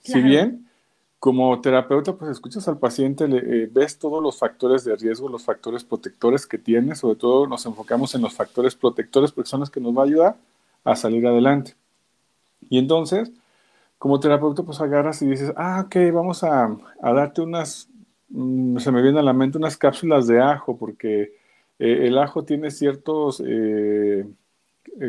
Si 0.00 0.18
bien 0.22 0.66
como 1.18 1.60
terapeuta, 1.60 2.14
pues 2.14 2.30
escuchas 2.30 2.66
al 2.68 2.78
paciente, 2.78 3.28
le, 3.28 3.64
eh, 3.64 3.68
ves 3.70 3.98
todos 3.98 4.22
los 4.22 4.38
factores 4.38 4.82
de 4.82 4.96
riesgo, 4.96 5.28
los 5.28 5.44
factores 5.44 5.84
protectores 5.84 6.46
que 6.46 6.56
tiene, 6.56 6.94
sobre 6.94 7.16
todo 7.16 7.46
nos 7.46 7.66
enfocamos 7.66 8.14
en 8.14 8.22
los 8.22 8.32
factores 8.32 8.74
protectores 8.74 9.30
porque 9.30 9.50
son 9.50 9.60
los 9.60 9.68
que 9.68 9.82
nos 9.82 9.94
va 9.94 10.04
a 10.04 10.06
ayudar 10.06 10.36
a 10.84 10.96
salir 10.96 11.26
adelante. 11.26 11.74
Y 12.70 12.78
entonces, 12.78 13.30
como 13.98 14.18
terapeuta, 14.20 14.62
pues 14.62 14.80
agarras 14.80 15.20
y 15.20 15.26
dices, 15.26 15.52
ah, 15.54 15.82
ok, 15.84 15.96
vamos 16.14 16.42
a, 16.44 16.74
darte 17.02 17.42
unas, 17.42 17.90
mm, 18.30 18.78
se 18.78 18.90
me 18.90 19.02
viene 19.02 19.18
a 19.18 19.22
la 19.22 19.34
mente 19.34 19.58
unas 19.58 19.76
cápsulas 19.76 20.26
de 20.26 20.40
ajo, 20.40 20.78
porque 20.78 21.36
eh, 21.78 22.06
el 22.06 22.18
ajo 22.18 22.44
tiene 22.44 22.70
ciertos, 22.70 23.42
eh, 23.46 24.26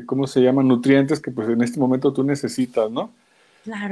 ¿cómo 0.06 0.28
se 0.28 0.42
llaman? 0.42 0.68
Nutrientes 0.68 1.20
que 1.20 1.32
pues 1.32 1.50
en 1.50 1.62
este 1.62 1.80
momento 1.80 2.14
tú 2.14 2.24
necesitas, 2.24 2.90
¿no? 2.92 3.12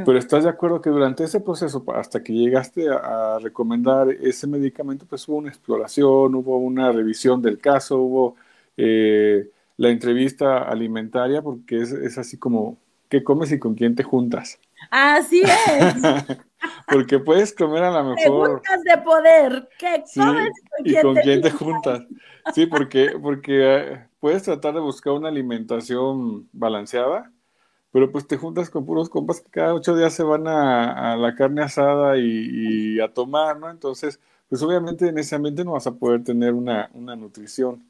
Pero 0.05 0.17
estás 0.17 0.43
de 0.43 0.49
acuerdo 0.49 0.81
que 0.81 0.89
durante 0.89 1.23
ese 1.23 1.39
proceso, 1.39 1.83
hasta 1.93 2.23
que 2.23 2.33
llegaste 2.33 2.87
a, 2.89 3.37
recomendar 3.39 4.09
ese 4.09 4.47
medicamento, 4.47 5.05
pues 5.07 5.27
hubo 5.27 5.37
una 5.37 5.49
exploración, 5.49 6.35
hubo 6.35 6.57
una 6.57 6.91
revisión 6.91 7.41
del 7.41 7.59
caso, 7.59 7.99
hubo 7.99 8.35
eh, 8.77 9.49
la 9.75 9.89
entrevista 9.89 10.63
alimentaria, 10.63 11.41
porque 11.41 11.81
es, 11.81 12.17
así 12.17 12.37
como, 12.37 12.77
¿qué 13.09 13.23
comes 13.23 13.51
y 13.51 13.59
con 13.59 13.75
quién 13.75 13.95
te 13.95 14.03
juntas? 14.03 14.59
Así 14.89 15.41
es. 15.41 16.37
porque 16.91 17.19
puedes 17.19 17.53
comer 17.53 17.83
a 17.83 17.91
lo 17.91 18.15
mejor. 18.15 18.61
Preguntas 18.61 18.83
de 18.83 18.97
poder. 19.03 19.69
¿Qué 19.77 20.03
comes 20.15 20.51
y 20.83 21.01
con 21.01 21.15
quién 21.15 21.41
te 21.41 21.51
juntas? 21.51 22.03
Sí, 22.53 22.65
porque, 22.65 23.17
porque 23.21 23.75
eh, 23.75 24.07
puedes 24.19 24.43
tratar 24.43 24.73
de 24.73 24.79
buscar 24.79 25.13
una 25.13 25.29
alimentación 25.29 26.47
balanceada 26.51 27.31
pero 27.97 28.11
pues 28.11 28.27
te 28.27 28.37
juntas 28.37 28.69
con 28.69 28.85
puros 28.85 29.09
compas 29.09 29.41
que 29.41 29.49
cada 29.49 29.73
ocho 29.73 29.95
días 29.95 30.13
se 30.13 30.21
van 30.21 30.47
a, 30.47 31.15
la 31.15 31.33
carne 31.35 31.63
asada 31.63 32.15
y, 32.17 32.99
a 32.99 33.11
tomar, 33.11 33.57
¿no? 33.57 33.71
Entonces, 33.71 34.19
pues 34.49 34.61
obviamente 34.61 35.07
en 35.07 35.17
ese 35.17 35.35
ambiente 35.35 35.63
no 35.63 35.71
vas 35.71 35.87
a 35.87 35.95
poder 35.95 36.23
tener 36.23 36.53
una, 36.53 36.89
nutrición. 36.93 37.83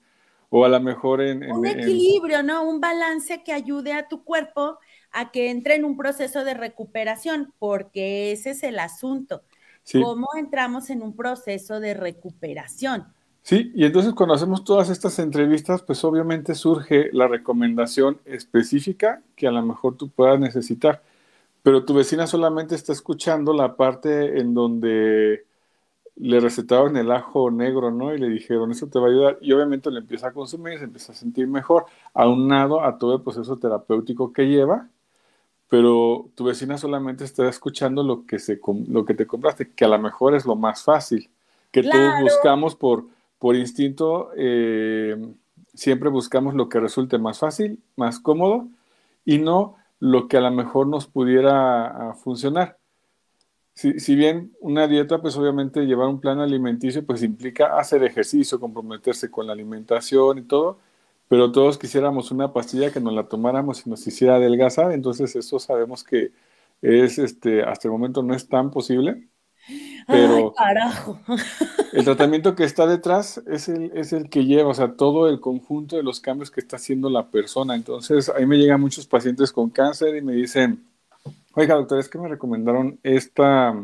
O 0.50 0.64
a 0.64 0.70
lo 0.70 0.80
mejor 0.80 1.22
en... 1.22 1.52
un 1.52 1.66
equilibrio, 1.66 2.42
¿no? 2.42 2.64
Un 2.64 2.80
balance 2.80 3.44
que 3.44 3.52
ayude 3.52 3.92
a 3.92 4.08
tu 4.08 4.24
cuerpo 4.24 4.80
a 5.12 5.32
que 5.32 5.50
entre 5.50 5.76
en 5.76 5.86
un 5.86 5.98
proceso 5.98 6.44
de 6.44 6.54
recuperación, 6.54 7.54
porque 7.60 8.32
ese 8.32 8.52
es 8.52 8.64
el 8.64 8.80
asunto. 8.80 9.44
¿Cómo 9.92 10.28
entramos 10.38 10.90
en 10.90 11.02
un 11.02 11.16
proceso 11.16 11.80
de 11.80 11.94
recuperación? 11.94 13.06
Sí, 13.42 13.72
y 13.74 13.86
entonces 13.86 14.14
cuando 14.14 14.36
hacemos 14.36 14.66
todas 14.66 14.90
estas 14.90 15.20
entrevistas, 15.20 15.82
pues 15.82 16.04
obviamente 16.04 16.54
surge 16.54 17.10
la 17.14 17.30
recomendación 17.30 18.20
específica 18.26 19.22
que 19.38 19.48
a 19.48 19.52
lo 19.52 19.62
mejor 19.64 19.96
tú 19.96 20.10
puedas 20.10 20.38
necesitar, 20.38 21.02
pero 21.64 21.86
tu 21.86 21.94
vecina 21.94 22.28
solamente 22.28 22.76
está 22.76 22.92
escuchando 22.92 23.54
la 23.54 23.78
parte 23.78 24.40
en 24.40 24.54
donde 24.54 25.46
le 26.18 26.40
recetaron 26.40 26.98
el 26.98 27.12
ajo 27.12 27.52
negro, 27.52 27.92
¿no? 27.92 28.14
Y 28.14 28.18
le 28.20 28.28
dijeron, 28.30 28.72
eso 28.72 28.88
te 28.88 29.00
va 29.00 29.08
a 29.08 29.10
ayudar. 29.10 29.38
Y 29.42 29.54
obviamente 29.54 29.92
le 29.92 30.00
empieza 30.00 30.28
a 30.30 30.34
consumir, 30.34 30.80
se 30.80 30.86
empieza 30.86 31.12
a 31.14 31.16
sentir 31.16 31.48
mejor, 31.48 31.86
aunado 32.14 32.82
a 32.84 32.98
todo 32.98 33.16
el 33.16 33.22
proceso 33.22 33.58
terapéutico 33.58 34.34
que 34.34 34.48
lleva, 34.48 34.90
pero 35.70 36.30
tu 36.36 36.46
vecina 36.46 36.78
solamente 36.78 37.24
está 37.24 37.48
escuchando 37.50 38.04
lo 38.04 38.26
que, 38.26 38.40
se, 38.40 38.60
lo 38.88 39.06
que 39.06 39.14
te 39.14 39.28
compraste, 39.28 39.72
que 39.72 39.86
a 39.86 39.90
lo 39.90 40.00
mejor 40.00 40.36
es 40.36 40.46
lo 40.46 40.56
más 40.56 40.84
fácil 40.84 41.30
que 41.72 41.84
todos 41.84 42.22
buscamos 42.22 42.76
por, 42.76 43.06
por 43.40 43.56
instinto, 43.56 44.32
eh, 44.36 45.16
siempre 45.74 46.10
buscamos 46.10 46.56
lo 46.56 46.70
que 46.70 46.80
resulte 46.80 47.18
más 47.18 47.40
fácil, 47.40 47.80
más 47.96 48.20
cómodo 48.20 48.68
y 49.26 49.38
no 49.38 49.76
lo 50.00 50.28
que 50.28 50.38
a 50.38 50.42
lo 50.42 50.52
mejor 50.52 50.88
nos 50.88 51.08
pudiera 51.08 51.88
ah, 51.88 52.14
funcionar. 52.14 52.78
Si, 53.74 54.00
si, 54.00 54.16
bien 54.16 54.54
una 54.60 54.88
dieta, 54.88 55.22
pues 55.22 55.38
obviamente 55.38 55.86
llevar 55.86 56.08
un 56.08 56.20
plan 56.20 56.40
alimenticio, 56.40 57.06
pues 57.06 57.22
implica 57.22 57.78
hacer 57.78 58.04
ejercicio, 58.04 58.60
comprometerse 58.60 59.30
con 59.30 59.46
la 59.46 59.54
alimentación 59.54 60.40
y 60.40 60.42
todo, 60.44 60.80
pero 61.27 61.51
todos 61.51 61.77
quisiéramos 61.77 62.31
una 62.31 62.53
pastilla 62.53 62.91
que 62.91 63.00
nos 63.00 63.13
la 63.13 63.27
tomáramos 63.27 63.86
y 63.86 63.89
nos 63.89 64.05
hiciera 64.07 64.36
adelgazar, 64.36 64.91
entonces 64.91 65.36
eso 65.36 65.60
sabemos 65.60 66.03
que 66.03 66.31
es, 66.81 67.17
este, 67.17 67.63
hasta 67.63 67.88
el 67.88 67.91
momento 67.91 68.24
no 68.24 68.34
es 68.34 68.48
tan 68.48 68.72
posible. 68.72 69.27
Pero 70.07 70.53
el 71.91 72.05
tratamiento 72.05 72.55
que 72.55 72.63
está 72.63 72.88
detrás 72.88 73.41
es 73.46 73.67
el, 73.67 73.91
es 73.93 74.13
el 74.13 74.29
que 74.29 74.46
lleva, 74.46 74.69
o 74.69 74.74
sea, 74.74 74.93
todo 74.93 75.27
el 75.27 75.41
conjunto 75.41 75.98
de 75.98 76.03
los 76.03 76.22
cambios 76.22 76.50
que 76.50 76.62
está 76.62 76.77
haciendo 76.77 77.10
la 77.10 77.29
persona. 77.29 77.75
Entonces, 77.75 78.29
ahí 78.29 78.46
me 78.46 78.57
llegan 78.57 78.79
muchos 78.79 79.05
pacientes 79.05 79.51
con 79.51 79.69
cáncer 79.69 80.15
y 80.15 80.22
me 80.22 80.31
dicen, 80.34 80.86
oiga, 81.53 81.75
doctor, 81.75 82.00
es 82.00 82.07
que 82.07 82.17
me 82.17 82.29
recomendaron 82.29 83.00
esta 83.03 83.75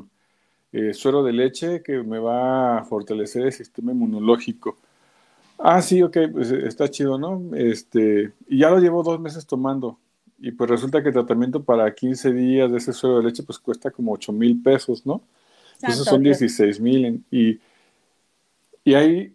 eh, 0.71 0.93
suero 0.93 1.23
de 1.23 1.33
leche 1.33 1.83
que 1.83 2.01
me 2.03 2.19
va 2.19 2.79
a 2.79 2.83
fortalecer 2.85 3.45
el 3.45 3.51
sistema 3.51 3.91
inmunológico. 3.91 4.77
Ah, 5.57 5.81
sí, 5.81 6.01
ok, 6.01 6.17
pues 6.31 6.51
está 6.51 6.89
chido, 6.89 7.17
¿no? 7.17 7.55
Este, 7.55 8.31
y 8.47 8.59
ya 8.59 8.69
lo 8.69 8.79
llevo 8.79 9.03
dos 9.03 9.19
meses 9.19 9.45
tomando. 9.45 9.97
Y 10.39 10.51
pues 10.51 10.69
resulta 10.69 11.01
que 11.01 11.07
el 11.09 11.13
tratamiento 11.13 11.63
para 11.63 11.93
15 11.93 12.33
días 12.33 12.71
de 12.71 12.77
ese 12.77 12.91
suero 12.91 13.17
de 13.17 13.23
leche 13.23 13.43
pues 13.43 13.59
cuesta 13.59 13.91
como 13.91 14.11
8 14.11 14.33
mil 14.33 14.61
pesos, 14.61 15.05
¿no? 15.05 15.21
Entonces 15.75 16.05
son 16.05 16.23
16 16.23 16.79
mil. 16.79 17.23
Y, 17.31 17.59
y 18.83 18.93
hay 18.93 19.33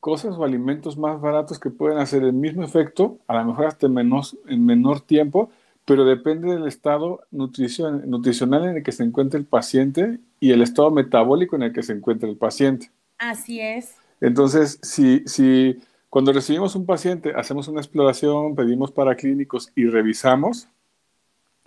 cosas 0.00 0.34
o 0.36 0.44
alimentos 0.44 0.96
más 0.96 1.20
baratos 1.20 1.58
que 1.58 1.70
pueden 1.70 1.98
hacer 1.98 2.22
el 2.24 2.32
mismo 2.32 2.64
efecto, 2.64 3.18
a 3.26 3.34
lo 3.34 3.44
mejor 3.44 3.66
hasta 3.66 3.86
en, 3.86 3.94
menos, 3.94 4.36
en 4.48 4.66
menor 4.66 5.00
tiempo, 5.00 5.50
pero 5.84 6.04
depende 6.04 6.52
del 6.52 6.66
estado 6.66 7.20
nutricional 7.30 8.64
en 8.64 8.76
el 8.78 8.82
que 8.82 8.92
se 8.92 9.04
encuentre 9.04 9.38
el 9.38 9.46
paciente 9.46 10.18
y 10.40 10.50
el 10.50 10.62
estado 10.62 10.90
metabólico 10.90 11.56
en 11.56 11.62
el 11.62 11.72
que 11.72 11.82
se 11.82 11.92
encuentra 11.92 12.28
el 12.28 12.36
paciente. 12.36 12.90
Así 13.18 13.60
es. 13.60 13.94
Entonces, 14.22 14.78
si, 14.82 15.24
si 15.26 15.82
cuando 16.08 16.32
recibimos 16.32 16.76
un 16.76 16.86
paciente, 16.86 17.32
hacemos 17.34 17.66
una 17.66 17.80
exploración, 17.80 18.54
pedimos 18.54 18.92
para 18.92 19.16
clínicos 19.16 19.72
y 19.74 19.86
revisamos, 19.86 20.68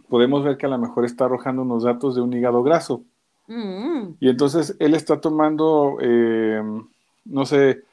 podemos 0.07 0.41
ver 0.43 0.55
que 0.55 0.65
a 0.65 0.69
lo 0.69 0.77
mejor 0.77 1.03
está 1.03 1.25
arrojando 1.25 1.63
unos 1.63 1.83
datos 1.83 2.15
de 2.15 2.21
un 2.21 2.31
hígado 2.31 2.63
graso. 2.63 3.03
Mm. 3.47 4.15
Y 4.21 4.29
entonces 4.29 4.73
él 4.79 4.95
está 4.95 5.19
tomando, 5.19 5.97
eh, 5.99 6.63
no 7.25 7.45
sé, 7.45 7.83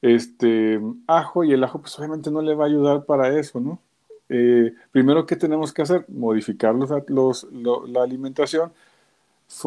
este 0.00 0.80
ajo 1.08 1.42
y 1.42 1.52
el 1.52 1.64
ajo 1.64 1.80
pues 1.80 1.98
obviamente 1.98 2.30
no 2.30 2.42
le 2.42 2.54
va 2.54 2.64
a 2.64 2.68
ayudar 2.68 3.04
para 3.04 3.36
eso, 3.36 3.58
¿no? 3.58 3.80
Eh, 4.28 4.72
primero, 4.92 5.26
¿qué 5.26 5.34
tenemos 5.34 5.72
que 5.72 5.82
hacer? 5.82 6.04
Modificar 6.08 6.76
los, 7.08 7.46
la 7.52 8.02
alimentación, 8.02 8.72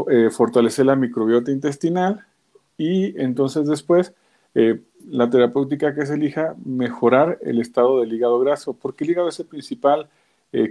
eh, 0.10 0.30
fortalecer 0.32 0.86
la 0.86 0.96
microbiota 0.96 1.52
intestinal 1.52 2.26
y 2.78 3.20
entonces 3.22 3.68
después 3.68 4.14
la 4.56 5.30
terapéutica 5.30 5.94
que 5.94 6.06
se 6.06 6.16
elija, 6.16 6.56
mejorar 6.64 7.38
el 7.42 7.60
estado 7.60 8.00
del 8.00 8.14
hígado 8.14 8.40
graso, 8.40 8.74
porque 8.74 9.04
el 9.04 9.12
hígado 9.12 9.30
es 9.30 9.40
el 9.40 9.46
principal 9.46 10.08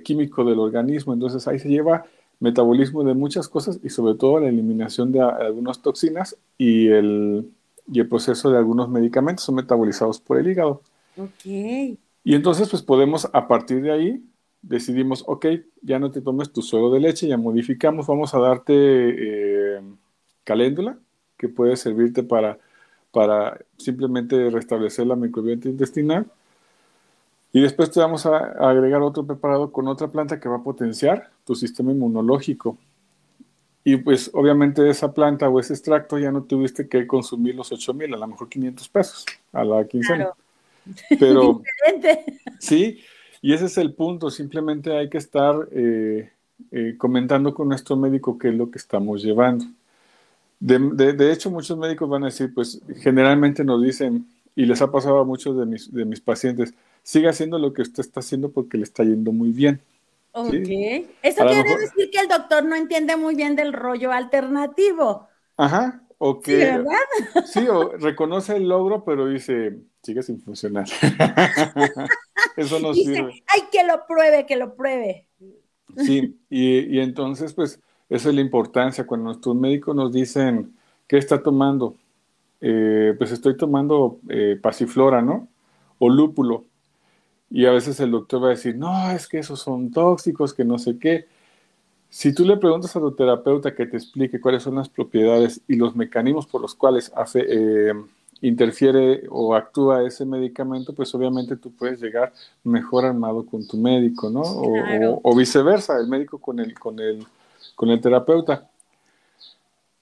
químico 0.03 0.45
del 0.45 0.59
organismo, 0.59 1.12
entonces 1.12 1.47
ahí 1.47 1.59
se 1.59 1.69
lleva 1.69 2.07
metabolismo 2.41 3.05
de 3.05 3.14
muchas 3.14 3.49
cosas 3.49 3.81
y 3.83 3.91
sobre 3.91 4.14
todo 4.14 4.41
la 4.41 4.49
eliminación 4.49 5.12
de 5.12 5.21
algunas 5.21 5.81
toxinas 5.81 6.37
y 6.59 6.88
el, 6.88 7.50
y 7.91 8.00
el 8.00 8.09
proceso 8.09 8.50
de 8.50 8.59
algunos 8.59 8.88
medicamentos 8.88 9.45
son 9.45 9.57
metabolizados 9.57 10.21
por 10.21 10.38
el 10.38 10.49
hígado. 10.49 10.83
Ok. 11.17 11.45
Y 11.47 12.35
entonces 12.35 12.69
pues 12.69 12.83
podemos 12.83 13.29
a 13.33 13.49
partir 13.49 13.83
de 13.83 13.93
ahí 13.93 14.25
decidimos, 14.62 15.25
ok, 15.26 15.47
ya 15.83 15.99
no 15.99 16.11
te 16.11 16.23
tomes 16.23 16.53
tu 16.53 16.62
suero 16.62 16.91
de 16.91 17.00
leche, 17.00 17.29
ya 17.29 17.37
modificamos, 17.37 18.07
vamos 18.07 18.35
a 18.35 18.38
darte 18.38 18.75
eh, 18.75 19.81
caléndula 20.43 20.99
que 21.37 21.49
puede 21.49 21.76
servirte 21.76 22.23
para, 22.23 22.59
para 23.14 23.59
simplemente 23.78 24.50
restablecer 24.50 25.06
la 25.06 25.16
microbiota 25.16 25.68
intestinal 25.68 26.26
y 27.54 27.61
después 27.61 27.88
te 27.92 28.00
vamos 28.00 28.26
a 28.26 28.38
agregar 28.68 29.00
otro 29.00 29.25
preparado 29.25 29.71
con 29.71 29.87
otra 29.87 30.09
planta 30.09 30.40
que 30.40 30.49
va 30.49 30.56
a 30.56 30.62
potenciar 30.64 31.30
tu 31.44 31.54
sistema 31.54 31.92
inmunológico. 31.92 32.76
Y 33.85 33.97
pues 33.99 34.28
obviamente 34.35 34.90
esa 34.90 35.14
planta 35.14 35.49
o 35.49 35.61
ese 35.61 35.73
extracto 35.73 36.18
ya 36.18 36.33
no 36.33 36.42
tuviste 36.42 36.88
que 36.88 37.06
consumir 37.06 37.54
los 37.54 37.71
8 37.71 37.94
mil, 37.94 38.12
a 38.12 38.16
lo 38.16 38.26
mejor 38.26 38.49
500 38.49 38.88
pesos 38.88 39.25
a 39.52 39.62
la 39.62 39.87
quincena. 39.87 40.30
Pero 41.21 41.62
sí, 42.59 42.99
y 43.40 43.52
ese 43.52 43.66
es 43.66 43.78
el 43.78 43.94
punto, 43.94 44.30
simplemente 44.30 44.97
hay 44.97 45.09
que 45.09 45.18
estar 45.18 45.54
eh, 45.71 46.33
eh, 46.73 46.94
comentando 46.99 47.54
con 47.54 47.68
nuestro 47.68 47.94
médico 47.94 48.37
qué 48.37 48.49
es 48.49 48.54
lo 48.56 48.68
que 48.68 48.78
estamos 48.78 49.23
llevando. 49.23 49.66
De, 50.64 51.12
de, 51.12 51.30
hecho, 51.30 51.50
muchos 51.50 51.76
médicos 51.76 52.09
van 52.09 52.23
a 52.23 52.26
decir, 52.26 52.54
pues 52.54 52.80
generalmente 52.97 53.62
nos 53.64 53.83
dicen, 53.83 54.26
y 54.56 54.64
les 54.64 54.80
ha 54.80 54.90
pasado 54.90 55.18
a 55.18 55.25
muchos 55.25 55.59
de 55.59 55.66
mis, 55.66 55.92
de 55.92 56.06
mis 56.06 56.23
pacientes, 56.23 56.73
siga 57.02 57.28
haciendo 57.28 57.59
lo 57.59 57.75
que 57.75 57.83
usted 57.83 58.00
está 58.00 58.21
haciendo 58.21 58.50
porque 58.50 58.78
le 58.78 58.85
está 58.85 59.04
yendo 59.04 59.30
muy 59.30 59.50
bien. 59.50 59.83
Ok. 60.33 60.54
Eso 61.23 61.44
quiere 61.44 61.76
decir 61.76 62.11
que 62.11 62.18
el 62.18 62.28
doctor 62.28 62.64
no 62.64 62.76
entiende 62.76 63.14
muy 63.14 63.35
bien 63.35 63.56
del 63.56 63.75
rollo 63.75 64.11
alternativo. 64.11 65.28
Ajá. 65.59 66.00
O 66.16 66.40
que, 66.40 66.52
sí, 66.52 66.56
¿verdad? 66.61 67.44
Sí, 67.44 67.68
o 67.68 67.99
reconoce 67.99 68.56
el 68.56 68.66
logro, 68.66 69.04
pero 69.04 69.26
dice, 69.26 69.76
sigue 70.02 70.23
sin 70.23 70.40
funcionar. 70.40 70.87
Eso 72.56 72.80
no 72.80 72.94
sirve. 72.94 73.42
Ay, 73.49 73.64
que 73.71 73.85
lo 73.85 74.06
pruebe, 74.06 74.47
que 74.47 74.56
lo 74.56 74.75
pruebe. 74.75 75.28
Sí, 75.99 76.40
y, 76.49 76.97
y 76.97 77.00
entonces, 77.00 77.52
pues, 77.52 77.80
esa 78.14 78.28
es 78.28 78.35
la 78.35 78.40
importancia. 78.40 79.06
Cuando 79.06 79.25
nuestros 79.26 79.56
médicos 79.56 79.94
nos 79.97 80.12
dicen, 80.12 80.73
¿qué 81.09 81.18
está 81.18 81.42
tomando? 81.42 81.97
Eh, 82.61 83.14
pues 83.18 83.33
estoy 83.33 83.56
tomando 83.56 84.21
eh, 84.28 84.56
pasiflora, 84.61 85.21
¿no? 85.21 85.49
O 85.99 86.09
lúpulo. 86.09 86.64
Y 87.50 87.66
a 87.66 87.73
veces 87.73 87.99
el 87.99 88.12
doctor 88.12 88.42
va 88.42 88.47
a 88.47 88.50
decir, 88.50 88.76
no, 88.76 89.11
es 89.11 89.26
que 89.26 89.38
esos 89.38 89.61
son 89.61 89.90
tóxicos, 89.90 90.54
que 90.54 90.64
no 90.64 90.78
sé 90.78 90.97
qué. 90.97 91.26
Si 92.09 92.33
tú 92.33 92.44
le 92.44 92.56
preguntas 92.56 92.94
a 92.94 93.00
tu 93.00 93.11
terapeuta 93.16 93.75
que 93.75 93.87
te 93.87 93.97
explique 93.97 94.40
cuáles 94.40 94.62
son 94.62 94.76
las 94.76 94.88
propiedades 94.88 95.61
y 95.66 95.75
los 95.75 95.97
mecanismos 95.97 96.47
por 96.47 96.61
los 96.61 96.76
cuales 96.76 97.12
hace, 97.16 97.44
eh, 97.49 97.92
interfiere 98.42 99.25
o 99.28 99.56
actúa 99.56 100.04
ese 100.06 100.25
medicamento, 100.25 100.94
pues 100.94 101.12
obviamente 101.16 101.56
tú 101.56 101.73
puedes 101.73 102.00
llegar 102.00 102.33
mejor 102.62 103.06
armado 103.06 103.44
con 103.44 103.66
tu 103.66 103.76
médico, 103.76 104.30
¿no? 104.30 104.42
O, 104.42 105.21
o 105.23 105.37
viceversa, 105.37 105.99
el 105.99 106.06
médico 106.06 106.38
con 106.38 106.61
el, 106.61 106.78
con 106.78 107.00
el, 107.00 107.26
con 107.75 107.90
el 107.90 108.00
terapeuta 108.00 108.69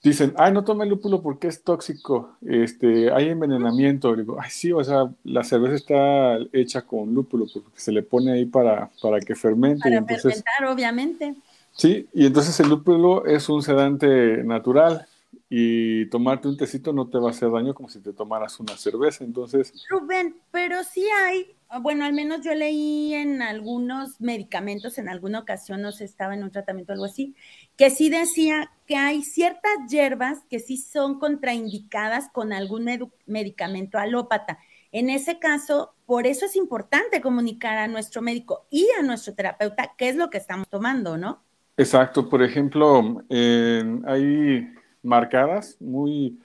dicen, 0.02 0.34
ay, 0.36 0.52
no 0.52 0.64
tome 0.64 0.86
lúpulo 0.86 1.22
porque 1.22 1.46
es 1.48 1.62
tóxico, 1.62 2.36
este, 2.44 3.12
hay 3.12 3.28
envenenamiento. 3.28 4.14
digo, 4.16 4.36
ay, 4.40 4.50
sí, 4.50 4.72
o 4.72 4.82
sea, 4.82 5.10
la 5.24 5.44
cerveza 5.44 5.74
está 5.74 6.38
hecha 6.52 6.82
con 6.82 7.14
lúpulo 7.14 7.46
porque 7.52 7.78
se 7.78 7.92
le 7.92 8.02
pone 8.02 8.32
ahí 8.32 8.46
para, 8.46 8.90
para 9.00 9.20
que 9.20 9.34
fermente. 9.34 9.88
Para 9.88 10.04
fermentar, 10.04 10.64
obviamente. 10.68 11.34
Sí, 11.74 12.08
y 12.12 12.26
entonces 12.26 12.58
el 12.60 12.68
lúpulo 12.68 13.24
es 13.26 13.48
un 13.48 13.62
sedante 13.62 14.42
natural 14.44 15.06
y 15.54 16.06
tomarte 16.06 16.48
un 16.48 16.56
tecito 16.56 16.94
no 16.94 17.10
te 17.10 17.18
va 17.18 17.28
a 17.28 17.30
hacer 17.32 17.50
daño 17.50 17.74
como 17.74 17.90
si 17.90 18.00
te 18.00 18.14
tomaras 18.14 18.58
una 18.58 18.74
cerveza. 18.74 19.22
Entonces. 19.22 19.74
Rubén, 19.90 20.34
pero 20.50 20.82
sí 20.82 21.04
hay, 21.26 21.54
bueno, 21.82 22.06
al 22.06 22.14
menos 22.14 22.40
yo 22.40 22.54
leí 22.54 23.12
en 23.12 23.42
algunos 23.42 24.18
medicamentos, 24.18 24.96
en 24.96 25.10
alguna 25.10 25.40
ocasión, 25.40 25.82
no 25.82 25.92
sé, 25.92 26.04
estaba 26.04 26.32
en 26.32 26.42
un 26.42 26.50
tratamiento 26.50 26.92
o 26.92 26.94
algo 26.94 27.04
así, 27.04 27.34
que 27.76 27.90
sí 27.90 28.08
decía 28.08 28.70
que 28.86 28.96
hay 28.96 29.22
ciertas 29.22 29.72
hierbas 29.90 30.38
que 30.48 30.58
sí 30.58 30.78
son 30.78 31.18
contraindicadas 31.18 32.30
con 32.32 32.54
algún 32.54 32.88
medicamento 33.26 33.98
alópata. 33.98 34.58
En 34.90 35.10
ese 35.10 35.38
caso, 35.38 35.92
por 36.06 36.26
eso 36.26 36.46
es 36.46 36.56
importante 36.56 37.20
comunicar 37.20 37.76
a 37.76 37.88
nuestro 37.88 38.22
médico 38.22 38.64
y 38.70 38.88
a 38.98 39.02
nuestro 39.02 39.34
terapeuta 39.34 39.92
qué 39.98 40.08
es 40.08 40.16
lo 40.16 40.30
que 40.30 40.38
estamos 40.38 40.66
tomando, 40.70 41.18
¿no? 41.18 41.42
Exacto. 41.76 42.30
Por 42.30 42.42
ejemplo, 42.42 43.22
hay 43.30 44.72
marcadas, 45.02 45.76
muy, 45.80 46.38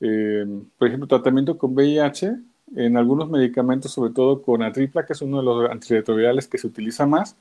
eh, 0.00 0.46
por 0.78 0.88
ejemplo, 0.88 1.06
tratamiento 1.08 1.58
con 1.58 1.74
VIH, 1.74 2.36
en 2.76 2.96
algunos 2.96 3.30
medicamentos, 3.30 3.92
sobre 3.92 4.12
todo 4.12 4.42
con 4.42 4.62
atripla, 4.62 5.06
que 5.06 5.12
es 5.12 5.22
uno 5.22 5.38
de 5.38 5.44
los 5.44 5.70
antirretrovirales 5.70 6.48
que 6.48 6.58
se 6.58 6.66
utiliza 6.66 7.06
más, 7.06 7.36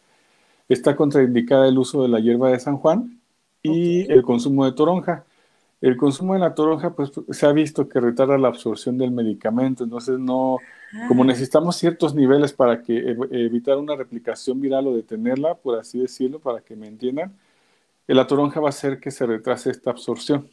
está 0.69 0.95
contraindicada 0.95 1.67
el 1.67 1.77
uso 1.77 2.03
de 2.03 2.09
la 2.09 2.19
hierba 2.19 2.49
de 2.49 2.59
San 2.59 2.77
Juan 2.77 3.19
y 3.61 4.11
el 4.11 4.23
consumo 4.23 4.65
de 4.65 4.73
toronja. 4.73 5.25
El 5.81 5.97
consumo 5.97 6.33
de 6.33 6.39
la 6.39 6.55
toronja, 6.55 6.91
pues 6.95 7.11
se 7.31 7.45
ha 7.45 7.51
visto 7.51 7.89
que 7.89 7.99
retarda 7.99 8.37
la 8.37 8.47
absorción 8.47 8.97
del 8.97 9.11
medicamento, 9.11 9.83
entonces 9.83 10.17
no, 10.17 10.59
como 11.09 11.23
ah. 11.23 11.27
necesitamos 11.27 11.75
ciertos 11.75 12.15
niveles 12.15 12.53
para 12.53 12.81
que 12.81 13.17
evitar 13.31 13.77
una 13.77 13.95
replicación 13.95 14.61
viral 14.61 14.87
o 14.87 14.95
detenerla, 14.95 15.55
por 15.55 15.77
así 15.77 15.99
decirlo, 15.99 16.39
para 16.39 16.61
que 16.61 16.77
me 16.77 16.87
entiendan, 16.87 17.33
la 18.07 18.27
toronja 18.27 18.59
va 18.59 18.67
a 18.67 18.69
hacer 18.69 18.99
que 18.99 19.11
se 19.11 19.25
retrase 19.25 19.69
esta 19.69 19.91
absorción. 19.91 20.49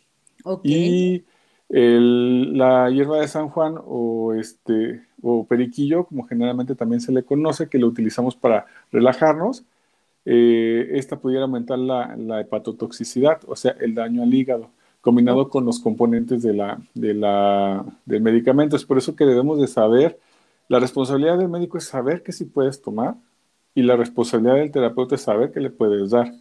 Y 0.63 1.25
la 1.69 2.91
hierba 2.91 3.21
de 3.21 3.29
San 3.29 3.49
Juan 3.49 3.77
o, 3.85 4.35
este, 4.35 5.07
o 5.23 5.47
periquillo, 5.47 6.05
como 6.05 6.27
generalmente 6.27 6.75
también 6.75 7.01
se 7.01 7.13
le 7.13 7.23
conoce, 7.23 7.69
que 7.69 7.79
lo 7.79 7.87
utilizamos 7.87 8.35
para 8.37 8.67
relajarnos, 8.91 9.65
eh, 10.25 10.89
esta 10.93 11.19
pudiera 11.19 11.45
aumentar 11.45 11.79
la, 11.79 12.15
la, 12.17 12.41
hepatotoxicidad, 12.41 13.41
o 13.47 13.57
sea, 13.57 13.75
el 13.81 13.95
daño 13.95 14.23
al 14.23 14.35
hígado, 14.35 14.71
combinado 15.01 15.49
con 15.49 15.65
los 15.65 15.81
componentes 15.81 16.43
de 16.43 16.53
la, 16.55 16.81
de 16.95 17.15
la, 17.15 17.85
del 18.05 18.23
medicamento. 18.23 18.77
Es 18.77 18.85
por 18.85 18.99
eso 18.99 19.17
que 19.17 19.25
debemos 19.25 19.61
de 19.61 19.67
saber, 19.67 20.19
la 20.69 20.79
responsabilidad 20.79 21.39
del 21.39 21.49
médico 21.49 21.79
es 21.79 21.85
saber 21.85 22.23
qué 22.23 22.33
sí 22.33 22.45
puedes 22.45 22.83
tomar 22.83 23.15
y 23.75 23.83
la 23.83 23.97
responsabilidad 23.97 24.57
del 24.57 24.71
terapeuta 24.71 25.15
es 25.15 25.23
saber 25.23 25.53
qué 25.53 25.61
le 25.61 25.71
puedes 25.71 26.11
dar. 26.11 26.33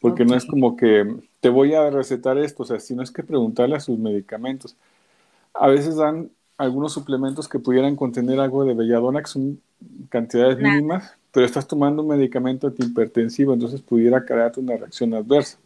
Porque 0.00 0.24
no 0.24 0.34
es 0.34 0.46
como 0.46 0.76
que 0.76 1.06
te 1.40 1.48
voy 1.50 1.74
a 1.74 1.90
recetar 1.90 2.38
esto, 2.38 2.62
o 2.62 2.66
sea, 2.66 2.80
sino 2.80 3.02
es 3.02 3.10
que 3.10 3.22
preguntarle 3.22 3.76
a 3.76 3.80
sus 3.80 3.98
medicamentos. 3.98 4.76
A 5.52 5.68
veces 5.68 5.96
dan 5.96 6.30
algunos 6.56 6.92
suplementos 6.92 7.48
que 7.48 7.58
pudieran 7.58 7.96
contener 7.96 8.40
algo 8.40 8.64
de 8.64 8.74
belladona, 8.74 9.20
que 9.20 9.28
son 9.28 9.60
cantidades 10.08 10.58
mínimas, 10.58 11.16
pero 11.32 11.46
estás 11.46 11.66
tomando 11.66 12.02
un 12.02 12.08
medicamento 12.08 12.66
antihipertensivo, 12.66 13.54
entonces 13.54 13.80
pudiera 13.82 14.24
crearte 14.24 14.60
una 14.60 14.76
reacción 14.76 15.14
adversa. 15.14 15.58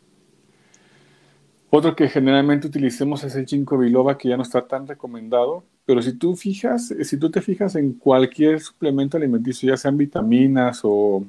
Otro 1.71 1.97
que 1.97 2.09
generalmente 2.09 2.69
utilicemos 2.69 3.25
es 3.25 3.35
el 3.35 3.47
ginkgo 3.47 3.79
biloba, 3.79 4.17
que 4.17 4.29
ya 4.29 4.37
no 4.37 4.45
está 4.45 4.67
tan 4.67 4.87
recomendado, 4.87 5.65
pero 5.85 6.01
si 6.03 6.13
tú 6.13 6.37
fijas, 6.37 6.95
si 7.03 7.17
tú 7.19 7.31
te 7.31 7.41
fijas 7.41 7.75
en 7.75 7.95
cualquier 7.95 8.61
suplemento 8.61 9.17
alimenticio, 9.17 9.69
ya 9.69 9.77
sean 9.77 9.97
vitaminas 9.97 10.83
o 10.85 11.25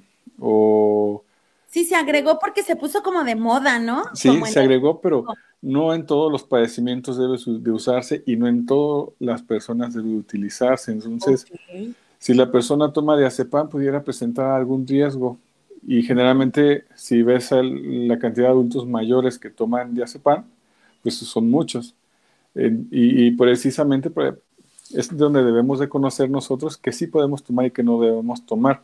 Sí, 1.75 1.83
se 1.83 1.95
agregó 1.95 2.39
porque 2.39 2.63
se 2.63 2.77
puso 2.77 3.03
como 3.03 3.25
de 3.25 3.35
moda, 3.35 3.79
¿no? 3.79 4.05
Sí, 4.13 4.29
se 4.45 4.61
agregó, 4.61 5.01
pero 5.01 5.25
no 5.61 5.93
en 5.93 6.05
todos 6.05 6.31
los 6.31 6.43
padecimientos 6.43 7.17
debe 7.17 7.37
de 7.59 7.69
usarse 7.69 8.23
y 8.25 8.37
no 8.37 8.47
en 8.47 8.65
todas 8.65 9.09
las 9.19 9.41
personas 9.41 9.93
debe 9.93 10.15
utilizarse. 10.15 10.93
Entonces, 10.93 11.45
si 12.17 12.33
la 12.33 12.49
persona 12.49 12.93
toma 12.93 13.17
diazepam, 13.17 13.67
pudiera 13.67 14.01
presentar 14.01 14.51
algún 14.51 14.87
riesgo. 14.87 15.37
Y 15.85 16.01
generalmente, 16.03 16.85
si 16.95 17.23
ves 17.23 17.49
la 17.51 18.19
cantidad 18.19 18.45
de 18.45 18.51
adultos 18.51 18.87
mayores 18.87 19.37
que 19.37 19.49
toman 19.49 19.93
diazepam, 19.93 20.45
pues 21.03 21.15
son 21.17 21.49
muchos. 21.49 21.93
y, 22.55 23.31
precisamente 23.31 24.09
pues, 24.09 24.35
es 24.93 25.17
donde 25.17 25.43
debemos 25.43 25.79
de 25.79 25.89
conocer 25.89 26.29
nosotros 26.29 26.77
que 26.77 26.93
sí 26.93 27.07
podemos 27.07 27.43
tomar 27.43 27.65
y 27.65 27.71
que 27.71 27.83
no 27.83 27.99
debemos 27.99 28.45
tomar 28.45 28.81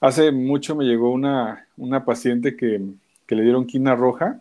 Hace 0.00 0.32
mucho 0.32 0.74
me 0.74 0.84
llegó 0.84 1.10
una, 1.10 1.66
una 1.76 2.04
paciente 2.04 2.56
que, 2.56 2.80
le 3.28 3.42
dieron 3.42 3.66
quina 3.66 3.96
roja 3.96 4.40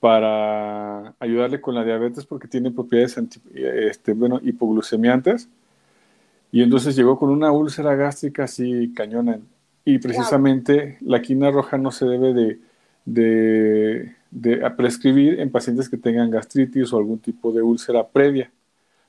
para 0.00 1.14
ayudarle 1.20 1.60
con 1.60 1.76
la 1.76 1.84
diabetes 1.84 2.26
porque 2.26 2.48
tiene 2.48 2.72
propiedades 2.72 3.16
este, 3.54 4.14
bueno, 4.14 4.40
hipoglucemiantes. 4.42 5.48
Y 6.50 6.62
entonces 6.62 6.96
llegó 6.96 7.18
con 7.18 7.30
una 7.30 7.52
úlcera 7.52 7.94
gástrica 7.94 8.44
así 8.44 8.92
cañona. 8.94 9.38
Y 9.84 9.98
precisamente 9.98 10.98
la 11.00 11.22
quina 11.22 11.50
roja 11.50 11.78
no 11.78 11.92
se 11.92 12.06
debe 12.06 12.34
de, 12.34 12.58
de, 14.30 14.70
prescribir 14.76 15.40
en 15.40 15.50
pacientes 15.50 15.88
que 15.88 15.96
tengan 15.96 16.30
gastritis 16.30 16.92
o 16.92 16.98
algún 16.98 17.18
tipo 17.18 17.52
de 17.52 17.62
úlcera 17.62 18.06
previa, 18.06 18.50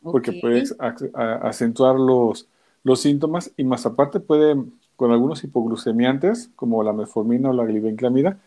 porque 0.01 0.33
puede 0.33 0.63
acentuar 1.41 1.95
los, 1.95 2.47
los 2.83 3.01
síntomas 3.01 3.51
y 3.57 3.63
más 3.63 3.85
aparte 3.85 4.19
puede 4.19 4.55
con 5.01 5.11
algunos 5.11 5.43
hipoglucemiantes, 5.43 6.51
como 6.55 6.83
la 6.83 6.93
metformina 6.93 7.49
o 7.49 7.53
la 7.53 7.65
glibenclamida, 7.65 8.37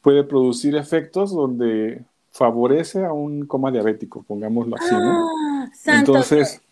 puede 0.00 0.24
producir 0.24 0.74
efectos 0.74 1.34
donde 1.34 2.02
favorece 2.30 3.04
a 3.04 3.12
un 3.12 3.44
coma 3.44 3.70
diabético, 3.70 4.22
pongámoslo 4.22 4.76
así, 4.76 4.94
¿no? 4.94 5.28
Ah, 5.28 5.68
Entonces, 5.84 6.62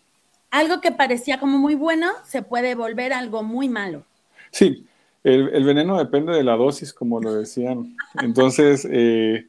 algo 0.49 0.81
que 0.81 0.91
parecía 0.91 1.39
como 1.39 1.59
muy 1.59 1.75
bueno 1.75 2.07
se 2.23 2.41
puede 2.41 2.73
volver 2.73 3.13
algo 3.13 3.43
muy 3.43 3.69
malo. 3.69 4.01
Sí, 4.49 4.87
el, 5.23 5.63
veneno 5.63 5.99
depende 5.99 6.33
de 6.33 6.43
la 6.43 6.55
dosis, 6.55 6.91
como 6.91 7.21
lo 7.21 7.31
decían. 7.31 7.95
Entonces, 8.19 8.87
eh, 8.89 9.45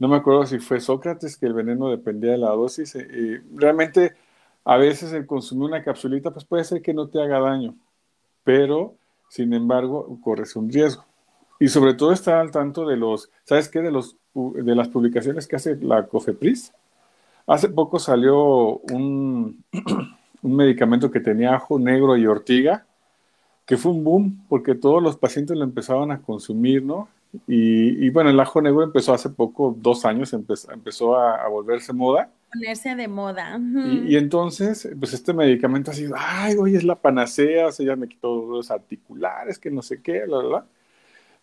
no 0.00 0.08
me 0.08 0.16
acuerdo 0.16 0.44
si 0.44 0.58
fue 0.58 0.80
Sócrates 0.80 1.36
que 1.36 1.46
el 1.46 1.54
veneno 1.54 1.88
dependía 1.88 2.32
de 2.32 2.38
la 2.38 2.50
dosis. 2.50 2.96
Eh, 2.96 3.42
realmente, 3.54 4.16
a 4.64 4.76
veces 4.76 5.12
el 5.12 5.24
consumir 5.24 5.68
una 5.68 5.84
capsulita, 5.84 6.32
pues 6.32 6.44
puede 6.44 6.64
ser 6.64 6.82
que 6.82 6.92
no 6.92 7.06
te 7.06 7.22
haga 7.22 7.38
daño, 7.38 7.76
pero 8.42 8.96
sin 9.30 9.54
embargo, 9.54 10.18
corres 10.20 10.56
un 10.56 10.68
riesgo. 10.68 11.04
Y 11.60 11.68
sobre 11.68 11.94
todo 11.94 12.12
estar 12.12 12.38
al 12.38 12.50
tanto 12.50 12.84
de 12.84 12.96
los, 12.96 13.30
¿sabes 13.44 13.68
qué? 13.68 13.80
De, 13.80 13.92
los, 13.92 14.16
de 14.34 14.74
las 14.74 14.88
publicaciones 14.88 15.46
que 15.46 15.54
hace 15.54 15.76
la 15.76 16.06
COFEPRIS. 16.08 16.72
Hace 17.46 17.68
poco 17.68 18.00
salió 18.00 18.78
un, 18.78 19.64
un 20.42 20.56
medicamento 20.56 21.12
que 21.12 21.20
tenía 21.20 21.54
ajo 21.54 21.78
negro 21.78 22.16
y 22.16 22.26
ortiga, 22.26 22.86
que 23.66 23.76
fue 23.76 23.92
un 23.92 24.02
boom 24.02 24.46
porque 24.48 24.74
todos 24.74 25.00
los 25.00 25.16
pacientes 25.16 25.56
lo 25.56 25.62
empezaban 25.62 26.10
a 26.10 26.20
consumir, 26.20 26.82
¿no? 26.82 27.08
Y, 27.46 28.10
bueno, 28.10 28.30
el 28.30 28.40
ajo 28.40 28.60
negro 28.60 28.82
empezó 28.82 29.14
hace 29.14 29.30
poco, 29.30 29.76
dos 29.78 30.04
años, 30.04 30.32
empezó, 30.32 30.72
empezó 30.72 31.14
a, 31.14 31.46
volverse 31.46 31.92
moda. 31.92 32.30
Ponerse 32.52 32.94
de 32.96 33.08
moda. 33.08 33.60
y, 34.06 34.16
entonces, 34.16 34.88
pues 34.98 35.12
este 35.12 35.32
medicamento 35.32 35.90
ha 35.90 35.94
sido, 35.94 36.14
ay, 36.18 36.56
oye, 36.56 36.76
es 36.76 36.84
la 36.84 36.96
panacea, 36.96 37.68
o 37.68 37.72
sea, 37.72 37.86
ya 37.86 37.96
me 37.96 38.08
quitó 38.08 38.46
los 38.46 38.70
articulares, 38.70 39.58
que 39.58 39.70
no 39.70 39.82
sé 39.82 40.00
qué, 40.02 40.26
la 40.26 40.38
verdad. 40.38 40.64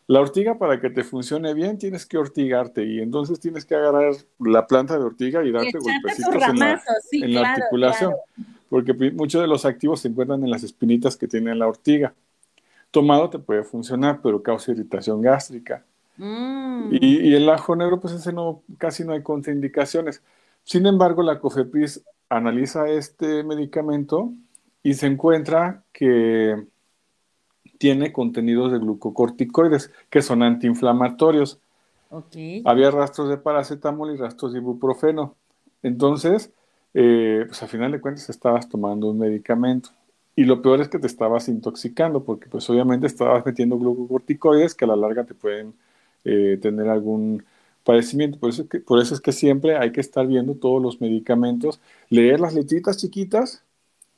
La 0.07 0.21
ortiga, 0.21 0.57
para 0.57 0.79
que 0.79 0.89
te 0.89 1.03
funcione 1.03 1.53
bien, 1.53 1.77
tienes 1.77 2.05
que 2.05 2.17
ortigarte 2.17 2.85
y 2.85 2.99
entonces 2.99 3.39
tienes 3.39 3.65
que 3.65 3.75
agarrar 3.75 4.13
la 4.39 4.65
planta 4.65 4.97
de 4.97 5.03
ortiga 5.03 5.43
y 5.43 5.51
darte 5.51 5.77
golpecitos 5.77 6.35
en 6.35 6.59
la, 6.59 6.81
en 7.11 7.33
la 7.33 7.51
articulación, 7.51 8.13
porque 8.69 8.93
muchos 9.11 9.41
de 9.41 9.47
los 9.47 9.65
activos 9.65 10.01
se 10.01 10.07
encuentran 10.07 10.43
en 10.43 10.49
las 10.49 10.63
espinitas 10.63 11.17
que 11.17 11.27
tiene 11.27 11.53
la 11.55 11.67
ortiga 11.67 12.13
tomado 12.91 13.29
te 13.29 13.39
puede 13.39 13.63
funcionar, 13.63 14.21
pero 14.21 14.41
causa 14.41 14.71
irritación 14.71 15.21
gástrica. 15.21 15.83
Mm. 16.17 16.89
Y, 16.99 17.33
el 17.33 17.49
ajo 17.49 17.75
negro, 17.75 17.99
pues 17.99 18.13
ese 18.13 18.33
no, 18.33 18.61
casi 18.77 19.03
no 19.03 19.13
hay 19.13 19.21
contraindicaciones. 19.21 20.21
Sin 20.67 20.85
embargo, 20.85 21.23
la 21.23 21.39
COFEPRIS 21.39 22.03
analiza 22.27 22.89
este 22.89 23.41
medicamento 23.45 24.33
y 24.83 24.95
se 24.95 25.07
encuentra 25.07 25.85
que 25.93 26.61
tiene 27.77 28.11
contenidos 28.11 28.73
de 28.73 28.79
glucocorticoides 28.79 29.91
que 30.09 30.21
son 30.21 30.43
antiinflamatorios. 30.43 31.61
Había 32.65 32.91
rastros 32.91 33.29
de 33.29 33.37
paracetamol 33.37 34.13
y 34.13 34.17
rastros 34.17 34.51
de 34.51 34.59
ibuprofeno. 34.59 35.35
Entonces, 35.83 36.51
eh, 36.93 37.45
pues 37.47 37.63
a 37.63 37.67
final 37.67 37.93
de 37.93 38.01
cuentas 38.01 38.29
estabas 38.29 38.67
tomando 38.67 39.09
un 39.09 39.19
medicamento. 39.19 39.91
Y 40.35 40.43
lo 40.43 40.61
peor 40.61 40.81
es 40.81 40.89
que 40.89 40.99
te 40.99 41.07
estabas 41.07 41.47
intoxicando, 41.47 42.25
porque 42.25 42.49
pues 42.49 42.69
obviamente 42.69 43.07
estabas 43.07 43.45
metiendo 43.45 43.79
glucocorticoides 43.79 44.75
que 44.75 44.83
a 44.83 44.89
la 44.89 44.97
larga 44.97 45.23
te 45.23 45.33
pueden 45.33 45.75
eh, 46.25 46.59
tener 46.61 46.89
algún 46.89 47.45
padecimiento. 47.87 48.39
Por 48.39 48.51
eso, 48.51 48.63
es 48.63 48.69
que, 48.69 48.79
por 48.81 49.01
eso 49.01 49.15
es 49.15 49.21
que 49.21 49.33
siempre 49.33 49.77
hay 49.77 49.91
que 49.93 50.01
estar 50.01 50.27
viendo 50.27 50.55
todos 50.55 50.81
los 50.83 51.01
medicamentos, 51.01 51.81
leer 52.09 52.39
las 52.41 52.53
letritas 52.53 52.97
chiquitas, 52.97 53.63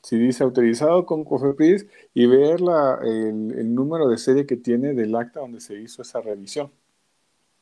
si 0.02 0.18
dice 0.18 0.44
autorizado 0.44 1.06
con 1.06 1.24
COFEPRIS, 1.24 1.86
y 2.14 2.26
ver 2.26 2.60
la, 2.62 2.98
el, 3.02 3.52
el 3.58 3.74
número 3.74 4.08
de 4.08 4.18
serie 4.18 4.46
que 4.46 4.56
tiene 4.56 4.94
del 4.94 5.14
acta 5.16 5.40
donde 5.40 5.60
se 5.60 5.80
hizo 5.80 6.02
esa 6.02 6.20
revisión. 6.20 6.70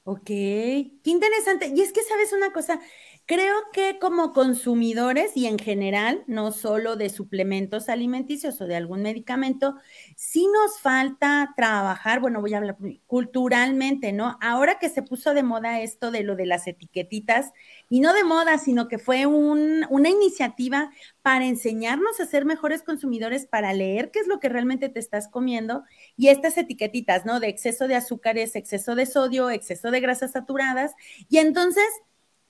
Ok, 0.05 0.25
qué 0.25 1.01
interesante. 1.05 1.71
Y 1.75 1.83
es 1.83 1.92
que 1.92 2.03
sabes 2.03 2.33
una 2.33 2.51
cosa, 2.53 2.81
Creo 3.29 3.57
que 3.75 3.99
como 3.99 4.33
consumidores 4.33 5.37
y 5.37 5.45
en 5.49 5.59
general, 5.59 6.25
no 6.27 6.51
solo 6.51 6.97
de 6.97 7.11
suplementos 7.11 7.91
alimenticios 7.91 8.59
o 8.62 8.67
de 8.67 8.75
algún 8.75 9.03
medicamento, 9.03 9.75
sí 10.17 10.47
nos 10.51 10.81
falta 10.81 11.53
trabajar, 11.55 12.21
bueno, 12.21 12.41
voy 12.41 12.55
a 12.55 12.57
hablar 12.57 12.79
culturalmente, 13.07 14.14
¿no? 14.14 14.38
Ahora 14.41 14.79
que 14.79 14.88
se 14.88 15.03
puso 15.03 15.35
de 15.35 15.43
moda 15.43 15.83
esto 15.83 16.11
de 16.11 16.23
lo 16.23 16.37
de 16.37 16.47
las 16.47 16.67
etiquetitas, 16.67 17.53
y 17.91 18.01
no 18.01 18.14
de 18.14 18.25
moda, 18.25 18.57
sino 18.57 18.88
que 18.88 18.99
fue 18.99 19.27
una 19.27 20.09
iniciativa 20.09 20.91
para 21.21 21.45
enseñarnos 21.45 22.21
a 22.21 22.27
ser 22.27 22.47
mejores 22.47 22.83
consumidores, 22.83 23.45
para 23.47 23.75
leer 23.75 24.11
qué 24.11 24.21
es 24.21 24.27
lo 24.27 24.41
que 24.41 24.49
realmente 24.49 24.88
te 24.88 25.01
estás 25.01 25.29
comiendo, 25.29 25.85
y 26.17 26.29
estas 26.29 26.57
etiquetitas, 26.57 27.27
¿no? 27.27 27.41
De 27.41 27.49
exceso 27.49 27.88
de 27.88 27.95
azúcares, 27.97 28.57
exceso 28.57 28.95
de 28.95 29.05
sodio, 29.05 29.51
exceso 29.51 29.91
de 29.91 30.01
grasas 30.01 30.33
saturadas, 30.33 30.95
y 31.29 31.37
entonces 31.37 31.85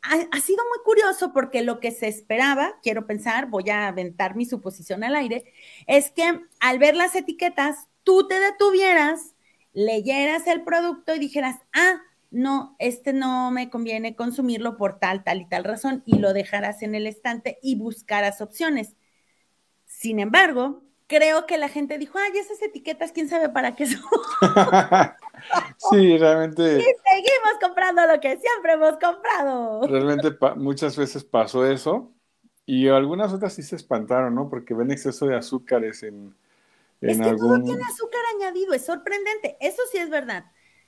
ha, 0.02 0.40
sido 0.40 0.62
muy 0.64 0.84
curioso 0.84 1.32
porque 1.32 1.62
lo 1.62 1.80
que 1.80 1.90
se 1.90 2.08
esperaba, 2.08 2.78
quiero 2.82 3.06
pensar, 3.06 3.46
voy 3.46 3.70
a 3.70 3.88
aventar 3.88 4.36
mi 4.36 4.46
suposición 4.46 5.04
al 5.04 5.16
aire, 5.16 5.52
es 5.86 6.10
que 6.10 6.40
al 6.60 6.78
ver 6.78 6.96
las 6.96 7.14
etiquetas, 7.14 7.88
tú 8.04 8.26
te 8.28 8.38
detuvieras, 8.38 9.34
leyeras 9.72 10.46
el 10.46 10.62
producto 10.62 11.14
y 11.14 11.18
dijeras, 11.18 11.56
ah, 11.72 12.00
no, 12.30 12.76
este 12.78 13.12
no 13.12 13.50
me 13.50 13.70
conviene 13.70 14.14
consumirlo 14.14 14.76
por 14.76 14.98
tal, 14.98 15.24
tal 15.24 15.40
y 15.40 15.46
tal 15.46 15.64
razón, 15.64 16.02
y 16.06 16.18
lo 16.18 16.32
dejaras 16.32 16.82
en 16.82 16.94
el 16.94 17.06
estante 17.06 17.58
y 17.62 17.76
buscaras 17.76 18.40
opciones. 18.40 18.96
Sin 19.86 20.20
embargo, 20.20 20.82
creo 21.06 21.46
que 21.46 21.58
la 21.58 21.68
gente 21.68 21.98
dijo, 21.98 22.18
ay, 22.18 22.38
esas 22.38 22.60
etiquetas, 22.62 23.12
quién 23.12 23.28
sabe 23.28 23.48
para 23.48 23.74
qué 23.74 23.86
son. 23.86 24.02
sí, 25.90 26.18
realmente. 26.18 26.62
Y 26.62 26.82
seguimos 26.82 27.58
comprando 27.60 28.06
lo 28.06 28.20
que 28.20 28.38
siempre 28.38 28.72
hemos 28.72 28.92
comprado. 28.98 29.86
Realmente 29.86 30.36
muchas 30.56 30.96
veces 30.96 31.24
pasó 31.24 31.66
eso. 31.66 32.12
Y 32.66 32.88
algunas 32.88 33.32
otras 33.32 33.54
sí 33.54 33.62
se 33.62 33.76
espantaron, 33.76 34.34
¿no? 34.34 34.50
Porque 34.50 34.74
ven 34.74 34.90
exceso 34.90 35.26
de 35.26 35.36
azúcares 35.36 36.02
en, 36.02 36.34
en 37.00 37.10
es 37.10 37.18
que 37.18 37.24
algún... 37.24 37.48
todo 37.48 37.64
tiene 37.64 37.82
azúcar 37.82 38.20
añadido, 38.36 38.74
es 38.74 38.84
sorprendente. 38.84 39.56
Eso 39.60 39.82
sí 39.90 39.96
es 39.96 40.10
verdad. 40.10 40.44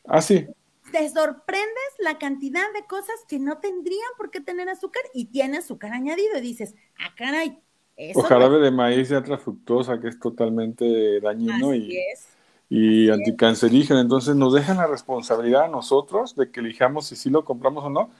Ah, 0.06 0.20
sí. 0.20 0.46
Te 0.92 1.08
sorprendes 1.08 1.92
la 1.98 2.18
cantidad 2.18 2.70
de 2.74 2.84
cosas 2.86 3.16
que 3.28 3.38
no 3.38 3.58
tendrían 3.58 4.10
por 4.18 4.30
qué 4.30 4.40
tener 4.40 4.68
azúcar 4.68 5.02
y 5.14 5.26
tiene 5.26 5.58
azúcar 5.58 5.92
añadido. 5.92 6.36
Y 6.36 6.42
dices, 6.42 6.74
ah, 6.98 7.14
caray. 7.16 7.58
Eso 7.96 8.20
o 8.20 8.22
jarabe 8.22 8.58
de 8.58 8.70
maíz 8.70 9.08
de 9.08 9.16
alta 9.16 9.38
fructosa, 9.38 10.00
que 10.00 10.08
es 10.08 10.18
totalmente 10.18 11.20
dañino 11.20 11.70
Así 11.70 11.92
y, 11.92 11.98
es. 12.12 12.28
Y 12.70 13.10
Así 13.10 13.10
es. 13.10 13.28
anticancerígeno. 13.28 14.00
Entonces 14.00 14.34
nos 14.36 14.54
dejan 14.54 14.78
la 14.78 14.86
responsabilidad 14.86 15.64
a 15.64 15.68
nosotros 15.68 16.34
de 16.36 16.50
que 16.50 16.60
elijamos 16.60 17.06
si 17.06 17.16
sí 17.16 17.28
lo 17.28 17.44
compramos 17.44 17.84
o 17.84 17.90
no, 17.90 18.10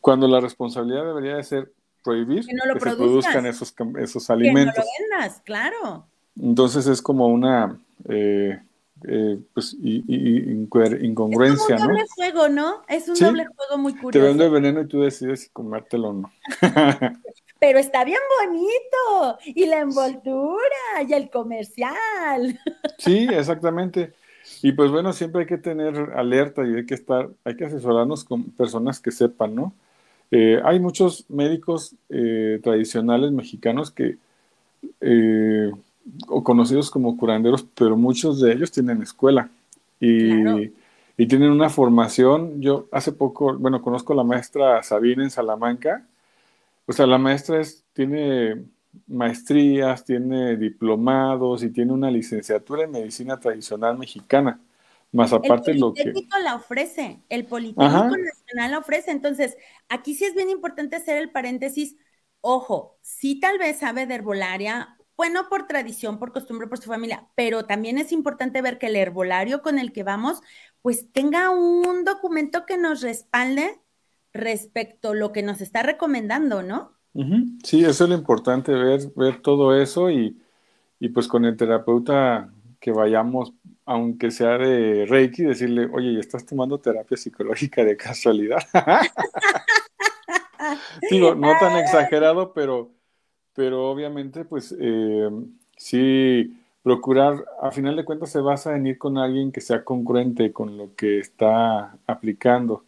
cuando 0.00 0.26
la 0.26 0.40
responsabilidad 0.40 1.04
debería 1.04 1.36
de 1.36 1.44
ser 1.44 1.72
prohibir 2.02 2.44
Que 2.46 2.54
no 2.54 2.64
lo 2.66 2.74
se 2.74 2.80
produzcan 2.80 3.46
esos, 3.46 3.74
esos 3.98 4.26
Que 4.26 4.32
no 4.32 4.34
alimentos. 4.40 4.74
lo 4.84 4.84
vendas, 5.18 5.42
claro. 5.44 6.06
Entonces 6.40 6.86
es 6.86 7.02
como 7.02 7.26
una 7.28 7.78
eh, 8.08 8.60
eh, 9.06 9.38
pues, 9.54 9.76
incoher- 9.80 10.96
Es 10.96 11.02
incongruencia, 11.04 11.76
como 11.76 11.88
un 11.90 11.94
¿no? 11.94 11.98
doble 11.98 12.06
juego, 12.16 12.48
¿no? 12.48 12.82
Es 12.88 13.08
un 13.08 13.16
Sí. 13.16 13.24
doble 13.24 13.44
juego 13.46 13.78
muy 13.78 13.92
Te 13.94 14.00
curioso. 14.00 14.26
vendo 14.26 14.44
el 14.44 14.50
veneno 14.50 14.80
y 14.80 14.86
tú 14.88 15.00
decides 15.02 15.42
si 15.42 15.50
comértelo 15.50 16.08
o 16.08 16.12
no. 16.14 16.32
Pero 17.58 17.78
está 17.78 18.04
bien 18.04 18.20
bonito. 18.44 19.38
Y 19.44 19.66
la 19.66 19.80
envoltura 19.80 21.02
y 21.06 21.12
el 21.12 21.30
comercial. 21.30 22.58
Sí, 22.98 23.26
exactamente. 23.30 24.12
Y 24.62 24.72
pues 24.72 24.90
bueno, 24.90 25.12
siempre 25.12 25.42
hay 25.42 25.46
que 25.46 25.58
tener 25.58 25.94
alerta 26.16 26.66
y 26.66 26.74
hay 26.74 26.86
que 26.86 26.94
estar, 26.94 27.28
hay 27.44 27.56
que 27.56 27.64
asesorarnos 27.66 28.24
con 28.24 28.44
personas 28.44 29.00
que 29.00 29.10
sepan, 29.10 29.54
¿no? 29.54 29.72
Eh, 30.30 30.60
hay 30.64 30.78
muchos 30.80 31.24
médicos 31.28 31.94
eh, 32.10 32.60
tradicionales 32.62 33.30
mexicanos 33.32 33.90
que, 33.90 34.16
eh, 35.00 35.70
o 36.28 36.42
conocidos 36.44 36.90
como 36.90 37.16
curanderos, 37.16 37.64
pero 37.74 37.96
muchos 37.96 38.40
de 38.40 38.52
ellos 38.52 38.70
tienen 38.70 39.02
escuela 39.02 39.48
y, 40.00 40.42
Claro. 40.42 40.60
y 41.16 41.26
tienen 41.26 41.50
una 41.50 41.70
formación. 41.70 42.60
Yo 42.60 42.88
hace 42.92 43.12
poco, 43.12 43.56
bueno, 43.58 43.82
conozco 43.82 44.12
a 44.12 44.16
la 44.16 44.24
maestra 44.24 44.82
Sabina 44.82 45.22
en 45.22 45.30
Salamanca. 45.30 46.04
O 46.88 46.92
sea, 46.92 47.06
la 47.06 47.18
maestra 47.18 47.60
es, 47.60 47.84
tiene 47.92 48.64
maestrías, 49.06 50.06
tiene 50.06 50.56
diplomados 50.56 51.62
y 51.62 51.70
tiene 51.70 51.92
una 51.92 52.10
licenciatura 52.10 52.84
en 52.84 52.92
medicina 52.92 53.38
tradicional 53.38 53.98
mexicana. 53.98 54.58
Más 55.12 55.34
aparte 55.34 55.72
el 55.72 55.80
lo 55.80 55.92
que... 55.92 56.02
Politécnico 56.02 56.38
la 56.38 56.54
ofrece, 56.54 57.22
el 57.28 57.44
Politécnico 57.44 57.84
Ajá. 57.84 58.08
Nacional 58.08 58.70
la 58.70 58.78
ofrece. 58.78 59.10
Entonces, 59.10 59.58
aquí 59.90 60.14
sí 60.14 60.24
es 60.24 60.34
bien 60.34 60.48
importante 60.48 60.96
hacer 60.96 61.18
el 61.18 61.30
paréntesis. 61.30 61.96
Ojo, 62.40 62.98
sí 63.02 63.38
tal 63.38 63.58
vez 63.58 63.80
sabe 63.80 64.06
de 64.06 64.14
herbolaria, 64.14 64.96
bueno, 65.14 65.50
por 65.50 65.66
tradición, 65.66 66.18
por 66.18 66.32
costumbre, 66.32 66.68
por 66.68 66.78
su 66.78 66.88
familia, 66.88 67.28
pero 67.34 67.66
también 67.66 67.98
es 67.98 68.12
importante 68.12 68.62
ver 68.62 68.78
que 68.78 68.86
el 68.86 68.96
herbolario 68.96 69.60
con 69.60 69.78
el 69.78 69.92
que 69.92 70.04
vamos, 70.04 70.40
pues 70.80 71.12
tenga 71.12 71.50
un 71.50 72.04
documento 72.04 72.64
que 72.64 72.78
nos 72.78 73.02
respalde 73.02 73.78
respecto 74.38 75.10
a 75.10 75.14
lo 75.14 75.32
que 75.32 75.42
nos 75.42 75.60
está 75.60 75.82
recomendando, 75.82 76.62
¿no? 76.62 76.92
Sí, 77.64 77.84
eso 77.84 78.04
es 78.04 78.10
lo 78.10 78.16
importante, 78.16 78.72
ver, 78.72 79.00
ver 79.16 79.42
todo 79.42 79.76
eso 79.76 80.10
y, 80.10 80.40
y 81.00 81.08
pues 81.08 81.28
con 81.28 81.44
el 81.44 81.56
terapeuta 81.56 82.52
que 82.80 82.92
vayamos, 82.92 83.52
aunque 83.84 84.30
sea 84.30 84.58
de 84.58 85.06
Reiki, 85.06 85.42
decirle, 85.42 85.88
oye, 85.92 86.12
¿y 86.12 86.18
estás 86.18 86.46
tomando 86.46 86.78
terapia 86.78 87.16
psicológica 87.16 87.84
de 87.84 87.96
casualidad? 87.96 88.60
Digo, 91.10 91.34
no 91.34 91.52
tan 91.58 91.78
exagerado, 91.78 92.52
pero, 92.52 92.90
pero 93.54 93.90
obviamente, 93.90 94.44
pues 94.44 94.74
eh, 94.78 95.30
sí, 95.76 96.56
procurar, 96.82 97.44
a 97.60 97.70
final 97.70 97.96
de 97.96 98.04
cuentas 98.04 98.30
se 98.30 98.40
basa 98.40 98.76
en 98.76 98.86
ir 98.86 98.98
con 98.98 99.18
alguien 99.18 99.52
que 99.52 99.60
sea 99.60 99.84
congruente 99.84 100.52
con 100.52 100.76
lo 100.76 100.94
que 100.94 101.18
está 101.18 101.98
aplicando. 102.06 102.84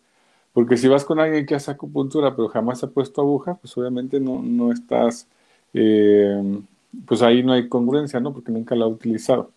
Porque 0.53 0.77
si 0.77 0.89
vas 0.89 1.05
con 1.05 1.21
alguien 1.21 1.47
que 1.47 1.55
hace 1.55 1.71
acupuntura, 1.71 2.35
pero 2.35 2.49
jamás 2.49 2.83
ha 2.83 2.91
puesto 2.91 3.21
aguja, 3.21 3.55
pues 3.55 3.77
obviamente 3.79 4.19
no, 4.19 4.43
no 4.43 4.73
estás, 4.73 5.29
eh, 5.73 6.61
pues 7.07 7.23
ahí 7.23 7.43
no 7.43 7.53
hay 7.53 7.69
congruencia, 7.69 8.21
¿no? 8.21 8.33
Porque 8.33 8.51
nunca 8.53 8.75
la 8.75 8.85
ha 8.85 8.89
utilizado. 8.89 9.51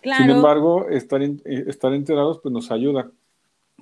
Claro. 0.00 0.24
Sin 0.24 0.30
embargo, 0.30 0.88
estar, 0.88 1.22
eh, 1.22 1.40
estar 1.44 1.92
enterados 1.92 2.40
pues 2.42 2.52
nos 2.52 2.70
ayuda. 2.70 3.10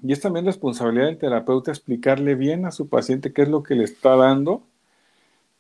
Y 0.03 0.13
es 0.13 0.21
también 0.21 0.47
responsabilidad 0.47 1.07
del 1.07 1.19
terapeuta 1.19 1.71
explicarle 1.71 2.35
bien 2.35 2.67
a 2.67 2.71
su 2.73 2.89
paciente 2.89 3.33
qué 3.33 3.43
es 3.43 3.49
lo 3.49 3.63
que 3.63 3.75
le 3.75 3.85
está 3.85 4.17
dando, 4.17 4.63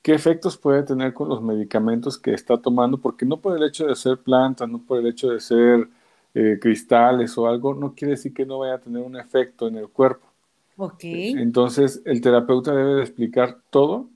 qué 0.02 0.14
efectos 0.14 0.56
puede 0.56 0.82
tener 0.84 1.14
con 1.14 1.28
los 1.28 1.42
medicamentos 1.42 2.18
que 2.18 2.34
está 2.34 2.58
tomando, 2.58 2.98
porque 2.98 3.26
no 3.26 3.38
por 3.40 3.56
el 3.56 3.64
hecho 3.64 3.86
de 3.86 3.96
ser 3.96 4.18
plantas, 4.18 4.68
no 4.68 4.78
por 4.80 4.98
el 4.98 5.06
hecho 5.08 5.30
de 5.30 5.40
ser 5.40 5.88
eh, 6.34 6.58
cristales 6.60 7.36
o 7.38 7.46
algo, 7.48 7.74
no 7.74 7.94
quiere 7.94 8.12
decir 8.12 8.32
que 8.34 8.46
no 8.46 8.60
vaya 8.60 8.74
a 8.74 8.80
tener 8.80 9.02
un 9.02 9.16
efecto 9.16 9.68
en 9.68 9.76
el 9.76 9.88
cuerpo. 9.88 10.27
Ok. 10.78 11.02
Entonces, 11.02 12.02
el 12.04 12.20
terapeuta 12.20 12.72
debe 12.72 12.94
de 12.94 13.02
explicar 13.02 13.60
todo, 13.70 14.10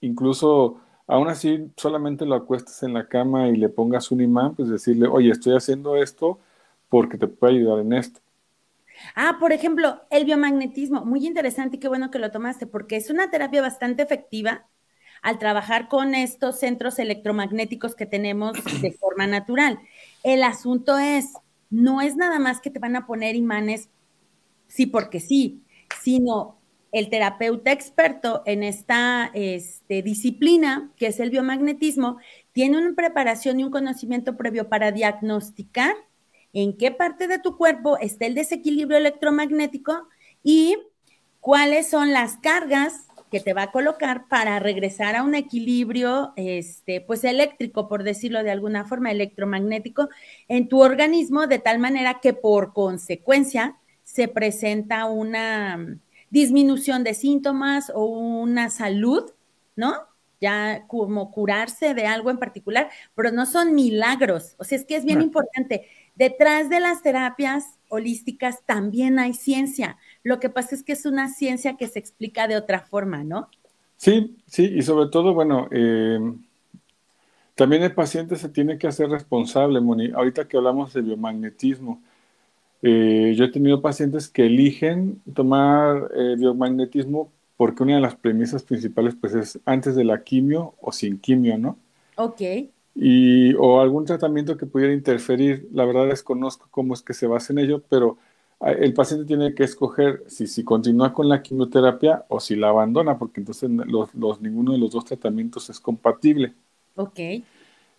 incluso 0.00 0.80
aún 1.06 1.28
así 1.28 1.70
solamente 1.76 2.24
lo 2.24 2.36
acuestes 2.36 2.82
en 2.82 2.94
la 2.94 3.06
cama 3.06 3.48
y 3.48 3.56
le 3.56 3.68
pongas 3.68 4.10
un 4.10 4.22
imán, 4.22 4.54
pues 4.54 4.70
decirle, 4.70 5.08
oye, 5.08 5.30
estoy 5.30 5.54
haciendo 5.54 5.96
esto 5.96 6.38
porque 6.88 7.18
te 7.18 7.28
puede 7.28 7.56
ayudar 7.56 7.80
en 7.80 7.92
esto. 7.92 8.20
Ah, 9.14 9.36
por 9.38 9.52
ejemplo, 9.52 10.00
el 10.10 10.24
biomagnetismo, 10.24 11.04
muy 11.04 11.26
interesante 11.26 11.76
y 11.76 11.80
qué 11.80 11.88
bueno 11.88 12.10
que 12.10 12.18
lo 12.18 12.30
tomaste, 12.30 12.66
porque 12.66 12.96
es 12.96 13.10
una 13.10 13.30
terapia 13.30 13.60
bastante 13.60 14.02
efectiva 14.02 14.66
al 15.22 15.38
trabajar 15.38 15.88
con 15.88 16.14
estos 16.14 16.58
centros 16.58 16.98
electromagnéticos 16.98 17.94
que 17.94 18.06
tenemos 18.06 18.56
de 18.80 18.92
forma 19.00 19.26
natural. 19.26 19.78
El 20.22 20.42
asunto 20.42 20.98
es, 20.98 21.34
no 21.68 22.00
es 22.00 22.16
nada 22.16 22.38
más 22.38 22.60
que 22.60 22.70
te 22.70 22.78
van 22.78 22.96
a 22.96 23.06
poner 23.06 23.36
imanes, 23.36 23.90
sí 24.66 24.86
porque 24.86 25.20
sí, 25.20 25.62
sino 26.02 26.60
el 26.92 27.08
terapeuta 27.08 27.72
experto 27.72 28.42
en 28.46 28.62
esta 28.62 29.30
este, 29.34 30.02
disciplina, 30.02 30.90
que 30.96 31.06
es 31.06 31.20
el 31.20 31.30
biomagnetismo, 31.30 32.18
tiene 32.52 32.78
una 32.78 32.94
preparación 32.94 33.60
y 33.60 33.64
un 33.64 33.70
conocimiento 33.70 34.36
previo 34.36 34.68
para 34.68 34.90
diagnosticar 34.90 35.94
en 36.52 36.76
qué 36.76 36.90
parte 36.90 37.28
de 37.28 37.38
tu 37.38 37.56
cuerpo 37.56 37.96
está 37.98 38.26
el 38.26 38.34
desequilibrio 38.34 38.98
electromagnético 38.98 40.08
y 40.42 40.76
cuáles 41.38 41.88
son 41.88 42.12
las 42.12 42.38
cargas 42.38 43.06
que 43.30 43.38
te 43.38 43.54
va 43.54 43.62
a 43.62 43.70
colocar 43.70 44.26
para 44.28 44.58
regresar 44.58 45.14
a 45.14 45.22
un 45.22 45.36
equilibrio, 45.36 46.32
este, 46.34 47.00
pues 47.00 47.22
eléctrico, 47.22 47.88
por 47.88 48.02
decirlo 48.02 48.42
de 48.42 48.50
alguna 48.50 48.84
forma, 48.84 49.12
electromagnético 49.12 50.08
en 50.48 50.68
tu 50.68 50.82
organismo, 50.82 51.46
de 51.46 51.60
tal 51.60 51.78
manera 51.78 52.18
que 52.20 52.32
por 52.32 52.72
consecuencia 52.72 53.76
se 54.12 54.28
presenta 54.28 55.06
una 55.06 55.98
disminución 56.30 57.04
de 57.04 57.14
síntomas 57.14 57.90
o 57.94 58.04
una 58.06 58.70
salud, 58.70 59.30
¿no? 59.76 59.94
Ya 60.40 60.86
como 60.86 61.30
curarse 61.32 61.92
de 61.94 62.06
algo 62.06 62.30
en 62.30 62.38
particular, 62.38 62.90
pero 63.14 63.30
no 63.30 63.44
son 63.46 63.74
milagros. 63.74 64.54
O 64.58 64.64
sea, 64.64 64.78
es 64.78 64.84
que 64.86 64.96
es 64.96 65.04
bien 65.04 65.20
No. 65.20 65.22
importante. 65.22 65.86
Detrás 66.14 66.70
de 66.70 66.80
las 66.80 67.02
terapias 67.02 67.78
holísticas 67.88 68.62
también 68.66 69.18
hay 69.18 69.34
ciencia. 69.34 69.98
Lo 70.22 70.40
que 70.40 70.48
pasa 70.50 70.74
es 70.74 70.82
que 70.82 70.92
es 70.92 71.04
una 71.06 71.28
ciencia 71.28 71.76
que 71.76 71.88
se 71.88 71.98
explica 71.98 72.48
de 72.48 72.56
otra 72.56 72.80
forma, 72.80 73.22
¿no? 73.24 73.50
Sí, 73.96 74.36
sí, 74.46 74.64
y 74.64 74.82
sobre 74.82 75.10
todo, 75.10 75.34
bueno, 75.34 75.68
eh, 75.70 76.18
también 77.54 77.82
el 77.82 77.94
paciente 77.94 78.36
se 78.36 78.48
tiene 78.48 78.78
que 78.78 78.86
hacer 78.88 79.08
responsable, 79.10 79.80
Moni. 79.80 80.10
Ahorita 80.12 80.48
que 80.48 80.56
hablamos 80.56 80.92
de 80.94 81.02
biomagnetismo, 81.02 82.02
eh, 82.82 83.34
yo 83.36 83.44
he 83.44 83.48
tenido 83.50 83.82
pacientes 83.82 84.28
que 84.28 84.46
eligen 84.46 85.22
tomar 85.34 86.10
eh, 86.14 86.36
biomagnetismo 86.38 87.32
porque 87.56 87.82
una 87.82 87.96
de 87.96 88.00
las 88.00 88.16
premisas 88.16 88.62
principales 88.62 89.14
pues 89.20 89.34
es 89.34 89.60
antes 89.66 89.94
de 89.96 90.04
la 90.04 90.22
quimio 90.24 90.74
o 90.80 90.92
sin 90.92 91.18
quimio, 91.18 91.58
¿no? 91.58 91.78
Ok. 92.16 92.70
Y, 92.94 93.54
o 93.54 93.80
algún 93.80 94.04
tratamiento 94.04 94.56
que 94.56 94.66
pudiera 94.66 94.92
interferir. 94.92 95.68
La 95.72 95.84
verdad 95.84 96.08
desconozco 96.08 96.66
cómo 96.70 96.94
es 96.94 97.02
que 97.02 97.14
se 97.14 97.26
basa 97.26 97.52
en 97.52 97.60
ello, 97.60 97.82
pero 97.88 98.18
ah, 98.60 98.72
el 98.72 98.92
paciente 98.94 99.26
tiene 99.26 99.54
que 99.54 99.64
escoger 99.64 100.24
si, 100.26 100.46
si 100.46 100.64
continúa 100.64 101.12
con 101.12 101.28
la 101.28 101.42
quimioterapia 101.42 102.24
o 102.28 102.40
si 102.40 102.56
la 102.56 102.68
abandona, 102.70 103.18
porque 103.18 103.40
entonces 103.40 103.70
los, 103.70 104.14
los- 104.14 104.40
ninguno 104.40 104.72
de 104.72 104.78
los 104.78 104.90
dos 104.90 105.04
tratamientos 105.04 105.70
es 105.70 105.80
compatible. 105.80 106.54
Ok. 106.96 107.20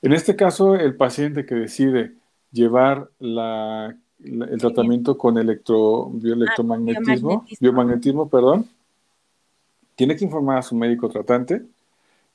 En 0.02 0.14
este 0.14 0.36
caso, 0.36 0.76
el 0.76 0.96
paciente 0.96 1.46
que 1.46 1.56
decide 1.56 2.16
llevar 2.52 3.10
la- 3.20 3.98
el 4.24 4.60
tratamiento 4.60 5.18
con 5.18 5.38
electro, 5.38 6.10
bioelectromagnetismo, 6.14 7.14
biomagnetismo. 7.14 7.46
biomagnetismo, 7.60 8.30
perdón, 8.30 8.66
tiene 9.96 10.16
que 10.16 10.26
informar 10.26 10.58
a 10.58 10.62
su 10.62 10.76
médico 10.76 11.10
tratante 11.10 11.64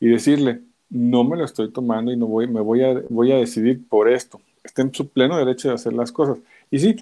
y 0.00 0.08
decirle, 0.08 0.62
no 0.90 1.24
me 1.24 1.36
lo 1.36 1.44
estoy 1.44 1.70
tomando 1.70 2.12
y 2.12 2.16
no 2.16 2.26
voy, 2.26 2.46
me 2.46 2.60
voy 2.60 2.82
a, 2.82 3.02
voy 3.08 3.32
a 3.32 3.36
decidir 3.36 3.86
por 3.88 4.08
esto. 4.08 4.40
Está 4.62 4.82
en 4.82 4.92
su 4.92 5.08
pleno 5.08 5.36
derecho 5.36 5.68
de 5.68 5.74
hacer 5.74 5.92
las 5.92 6.12
cosas. 6.12 6.38
Y 6.70 6.78
sí, 6.78 6.96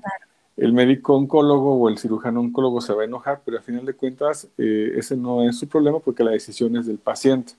el 0.57 0.73
médico 0.73 1.16
oncólogo 1.16 1.75
o 1.75 1.88
el 1.88 1.99
cirujano 1.99 2.40
oncólogo 2.40 2.81
se 2.81 2.92
va 2.92 3.03
a 3.03 3.07
enojar, 3.07 3.42
pero 3.44 3.59
al 3.59 3.62
final 3.62 3.85
de 3.85 3.94
cuentas 3.94 4.49
eh, 4.59 4.92
ese 4.97 5.16
no 5.16 5.49
es 5.49 5.59
su 5.59 5.68
problema 5.68 5.99
porque 5.99 6.25
la 6.25 6.31
decisión 6.31 6.77
es 6.77 6.87
del 6.87 6.99
paciente. 6.99 7.55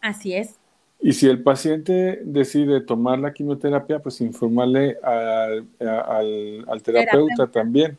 Así 0.00 0.34
es. 0.34 0.59
Y 1.02 1.14
si 1.14 1.28
el 1.28 1.42
paciente 1.42 2.20
decide 2.24 2.82
tomar 2.82 3.18
la 3.18 3.32
quimioterapia, 3.32 4.00
pues 4.00 4.20
informarle 4.20 4.98
al, 5.02 5.66
al, 5.80 6.82
terapeuta, 6.82 7.46
también. 7.46 7.98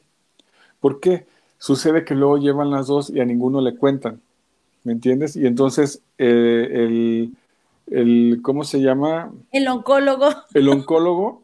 ¿Por 0.80 1.00
qué? 1.00 1.26
Sucede 1.58 2.06
que 2.06 2.16
luego 2.16 2.38
llevan 2.38 2.70
las 2.70 2.88
dos 2.88 3.10
y 3.10 3.20
a 3.20 3.26
ninguno 3.26 3.62
le 3.62 3.76
cuentan. 3.76 4.22
¿Me 4.84 4.94
entiendes? 4.94 5.36
Y 5.36 5.48
entonces 5.48 6.02
eh, 6.18 6.68
el, 6.72 7.34
el, 7.88 8.40
¿cómo 8.44 8.64
se 8.64 8.82
llama? 8.82 9.32
El 9.52 9.68
oncólogo. 9.68 10.30
El 10.54 10.70
oncólogo 10.70 11.44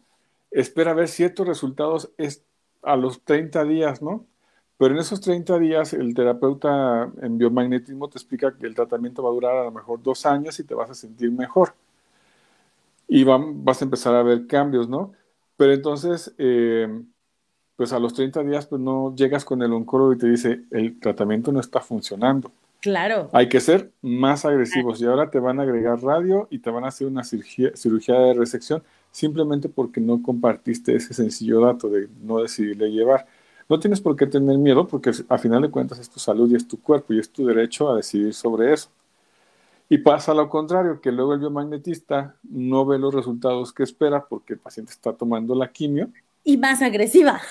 espera 0.52 0.94
ver 0.94 1.08
ciertos 1.08 1.48
resultados 1.48 2.12
a 2.84 2.96
los 2.96 3.22
30 3.22 3.64
días, 3.66 4.02
¿no? 4.02 4.26
Pero 4.78 4.94
en 4.94 5.00
esos 5.00 5.22
30 5.22 5.58
días 5.60 5.94
el 5.94 6.14
terapeuta 6.14 7.12
en 7.22 7.38
biomagnetismo 7.38 8.10
te 8.10 8.18
explica 8.18 8.56
que 8.56 8.68
el 8.68 8.76
tratamiento 8.76 9.24
va 9.24 9.30
a 9.30 9.34
durar 9.34 9.58
a 9.58 9.64
lo 9.64 9.72
mejor 9.72 10.02
dos 10.04 10.26
años 10.26 10.60
y 10.60 10.64
te 10.64 10.76
vas 10.76 10.90
a 10.90 10.94
sentir 10.94 11.32
mejor. 11.32 11.74
Y 13.08 13.24
vas 13.24 13.82
a 13.82 13.86
empezar 13.86 14.14
a 14.16 14.24
ver 14.24 14.48
cambios, 14.48 14.88
¿no? 14.88 15.14
Pero 15.56 15.74
entonces, 15.74 16.34
eh, 16.38 16.88
pues 17.76 17.94
a 17.94 18.00
los 18.00 18.14
30 18.14 18.44
días, 18.44 18.68
pues 18.68 18.82
no 18.82 19.16
llegas 19.16 19.46
con 19.46 19.62
el 19.64 19.74
oncólogo 19.74 20.14
y 20.14 20.18
te 20.18 20.28
dice, 20.28 20.62
el 20.72 21.00
tratamiento 21.00 21.52
no 21.52 21.60
está 21.60 21.80
funcionando. 21.80 22.52
Claro. 22.80 23.30
Hay 23.34 23.50
que 23.50 23.60
ser 23.60 23.92
más 24.02 24.46
agresivos 24.46 25.02
y 25.02 25.06
ahora 25.06 25.32
te 25.32 25.40
van 25.40 25.60
a 25.60 25.64
agregar 25.64 26.02
radio 26.04 26.48
y 26.52 26.60
te 26.60 26.70
van 26.70 26.84
a 26.84 26.90
hacer 26.90 27.08
una 27.08 27.24
cirugía, 27.24 27.72
cirugía 27.76 28.20
de 28.20 28.34
resección 28.36 28.84
simplemente 29.12 29.68
porque 29.68 30.00
no 30.00 30.22
compartiste 30.22 30.96
ese 30.96 31.14
sencillo 31.14 31.62
dato 31.62 31.90
de 31.90 32.08
no 32.22 32.40
decidirle 32.40 32.92
llevar. 32.92 33.26
No 33.70 33.80
tienes 33.80 34.00
por 34.00 34.16
qué 34.16 34.28
tener 34.28 34.58
miedo 34.58 34.88
porque 34.88 35.12
a 35.28 35.38
final 35.38 35.62
de 35.62 35.70
cuentas 35.70 36.00
es 36.00 36.10
tu 36.10 36.20
salud 36.20 36.50
y 36.50 36.56
es 36.56 36.68
tu 36.68 36.80
cuerpo 36.82 37.14
y 37.14 37.20
es 37.20 37.30
tu 37.30 37.46
derecho 37.46 37.90
a 37.90 37.98
decidir 37.98 38.34
sobre 38.34 38.74
eso. 38.74 38.90
Y 39.90 40.00
pasa 40.00 40.34
lo 40.34 40.50
contrario, 40.50 41.02
que 41.02 41.12
luego 41.12 41.34
el 41.34 41.40
biomagnetista 41.40 42.36
no 42.44 42.86
ve 42.86 42.98
los 42.98 43.14
resultados 43.14 43.74
que 43.74 43.84
espera 43.84 44.26
porque 44.26 44.54
el 44.54 44.60
paciente 44.60 44.92
está 44.92 45.14
tomando 45.14 45.56
la 45.56 45.72
quimio. 45.72 46.10
Y 46.44 46.58
más 46.58 46.82
agresiva. 46.82 47.42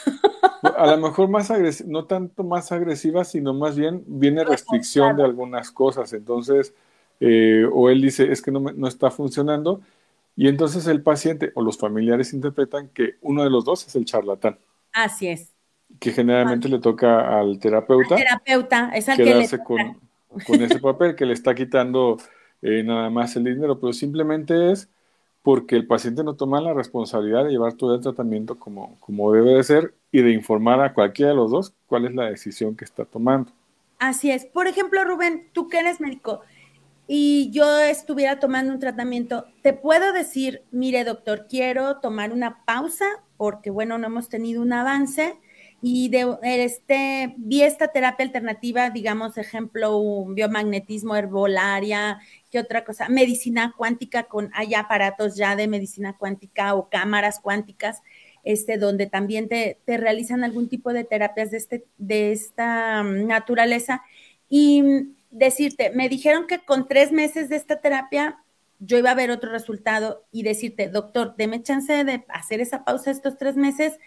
A 0.63 0.87
lo 0.87 0.99
mejor 0.99 1.29
más 1.29 1.51
agresiva, 1.51 1.89
no 1.91 2.05
tanto 2.07 2.45
más 2.45 2.73
agresiva, 2.73 3.25
sino 3.25 3.53
más 3.53 3.77
bien 3.77 4.03
viene 4.07 4.43
restricción 4.43 5.17
de 5.17 5.25
algunas 5.25 5.71
cosas. 5.71 6.13
Entonces, 6.15 6.75
eh, 7.21 7.67
o 7.73 7.91
él 7.91 8.01
dice, 8.01 8.31
es 8.33 8.41
que 8.41 8.51
no, 8.51 8.61
no 8.61 8.89
está 8.89 9.11
funcionando, 9.11 9.81
y 10.35 10.49
entonces 10.49 10.87
el 10.87 11.03
paciente 11.03 11.53
o 11.55 11.63
los 11.63 11.79
familiares 11.79 12.33
interpretan 12.35 12.89
que 12.89 13.17
uno 13.23 13.45
de 13.45 13.51
los 13.51 13.65
dos 13.65 13.87
es 13.87 13.97
el 13.97 14.05
charlatán. 14.05 14.59
Así 14.93 15.29
es 15.29 15.56
que 15.99 16.13
generalmente 16.13 16.69
le 16.69 16.79
toca 16.79 17.39
al 17.39 17.59
terapeuta. 17.59 18.17
terapeuta, 18.17 18.91
es 18.95 19.09
al 19.09 19.17
que 19.17 19.35
le 19.35 19.49
con, 19.65 19.99
con, 20.47 20.63
ese 20.63 20.79
papel 20.79 21.15
que 21.15 21.27
le 21.27 21.33
está 21.33 21.55
quitando 21.55 22.19
eh, 22.63 22.83
nada 22.83 23.11
más 23.11 23.37
el 23.37 23.45
dinero, 23.45 23.79
pero 23.79 23.93
simplemente 23.93 24.73
es 24.73 24.89
porque 25.43 25.77
el 25.77 25.87
paciente 25.87 26.25
no 26.25 26.35
toma 26.35 26.61
la 26.61 26.75
responsabilidad 26.75 27.45
de 27.45 27.53
llevar 27.53 27.75
todo 27.75 27.95
el 27.95 28.01
tratamiento 28.01 28.59
como, 28.59 28.97
como 28.99 29.33
debe 29.33 29.55
de 29.55 29.63
ser 29.63 29.95
y 30.11 30.21
de 30.21 30.33
informar 30.33 30.81
a 30.81 30.93
cualquiera 30.93 31.31
de 31.31 31.37
los 31.37 31.51
dos 31.51 31.73
cuál 31.87 32.05
es 32.05 32.15
la 32.15 32.25
decisión 32.25 32.77
que 32.77 32.85
está 32.85 33.05
tomando. 33.05 33.53
Así 33.99 34.31
es. 34.31 34.45
Por 34.45 34.67
ejemplo, 34.67 35.05
Rubén, 35.05 35.49
tú 35.53 35.69
que 35.69 35.79
eres 35.79 36.01
médico 36.01 36.41
y 37.07 37.51
yo 37.53 37.79
estuviera 37.79 38.41
tomando 38.41 38.73
un 38.73 38.81
tratamiento, 38.81 39.47
te 39.63 39.73
puedo 39.73 40.13
decir, 40.13 40.63
mire 40.73 41.05
doctor, 41.05 41.47
quiero 41.49 41.99
tomar 41.99 42.33
una 42.33 42.65
pausa 42.65 43.07
porque, 43.37 43.71
bueno, 43.71 43.99
no 43.99 44.09
hemos 44.09 44.29
tenido 44.29 44.61
un 44.61 44.73
avance 44.73 45.37
y 45.83 46.09
de 46.09 46.37
este 46.43 47.35
vi 47.37 47.63
esta 47.63 47.89
terapia 47.89 48.25
alternativa, 48.25 48.91
digamos, 48.91 49.37
ejemplo, 49.37 49.99
un 49.99 50.35
biomagnetismo 50.35 51.17
herbolaria, 51.17 52.19
¿qué 52.51 52.59
otra 52.59 52.85
cosa? 52.85 53.09
Medicina 53.09 53.75
cuántica 53.77 54.25
con 54.25 54.51
hay 54.55 54.75
aparatos 54.75 55.37
ya 55.37 55.55
de 55.55 55.69
medicina 55.69 56.17
cuántica 56.17 56.75
o 56.75 56.89
cámaras 56.89 57.41
cuánticas, 57.41 58.03
este, 58.43 58.79
donde 58.79 59.07
también 59.07 59.49
te, 59.49 59.79
te 59.85 59.97
realizan 59.99 60.45
algún 60.45 60.69
tipo 60.69 60.93
de 60.93 61.05
terapias 61.05 61.51
de, 61.51 61.59
este, 61.59 61.85
de 61.99 62.33
esta 62.33 63.03
mm, 63.03 63.27
naturaleza. 63.27 64.03
Y 64.49 64.83
decirte, 65.31 65.91
me 65.91 66.09
dijeron 66.09 66.47
que 66.47 66.61
con 66.61 66.89
tres 66.89 67.13
meses 67.13 67.49
de 67.49 67.57
esta 67.57 67.81
terapia 67.81 68.39
yo 68.79 68.99
iba 68.99 69.11
a 69.11 69.15
ver 69.15 69.31
otro 69.31 69.51
resultado 69.51 70.25
y 70.33 70.43
decirte, 70.43 70.89
doctor, 70.89 71.35
deme 71.37 71.63
chance 71.63 72.05
de 72.05 72.25
hacer 72.29 72.61
esa 72.61 72.85
pausa 72.85 73.11
estos 73.11 73.39
tres 73.39 73.57
meses 73.57 73.99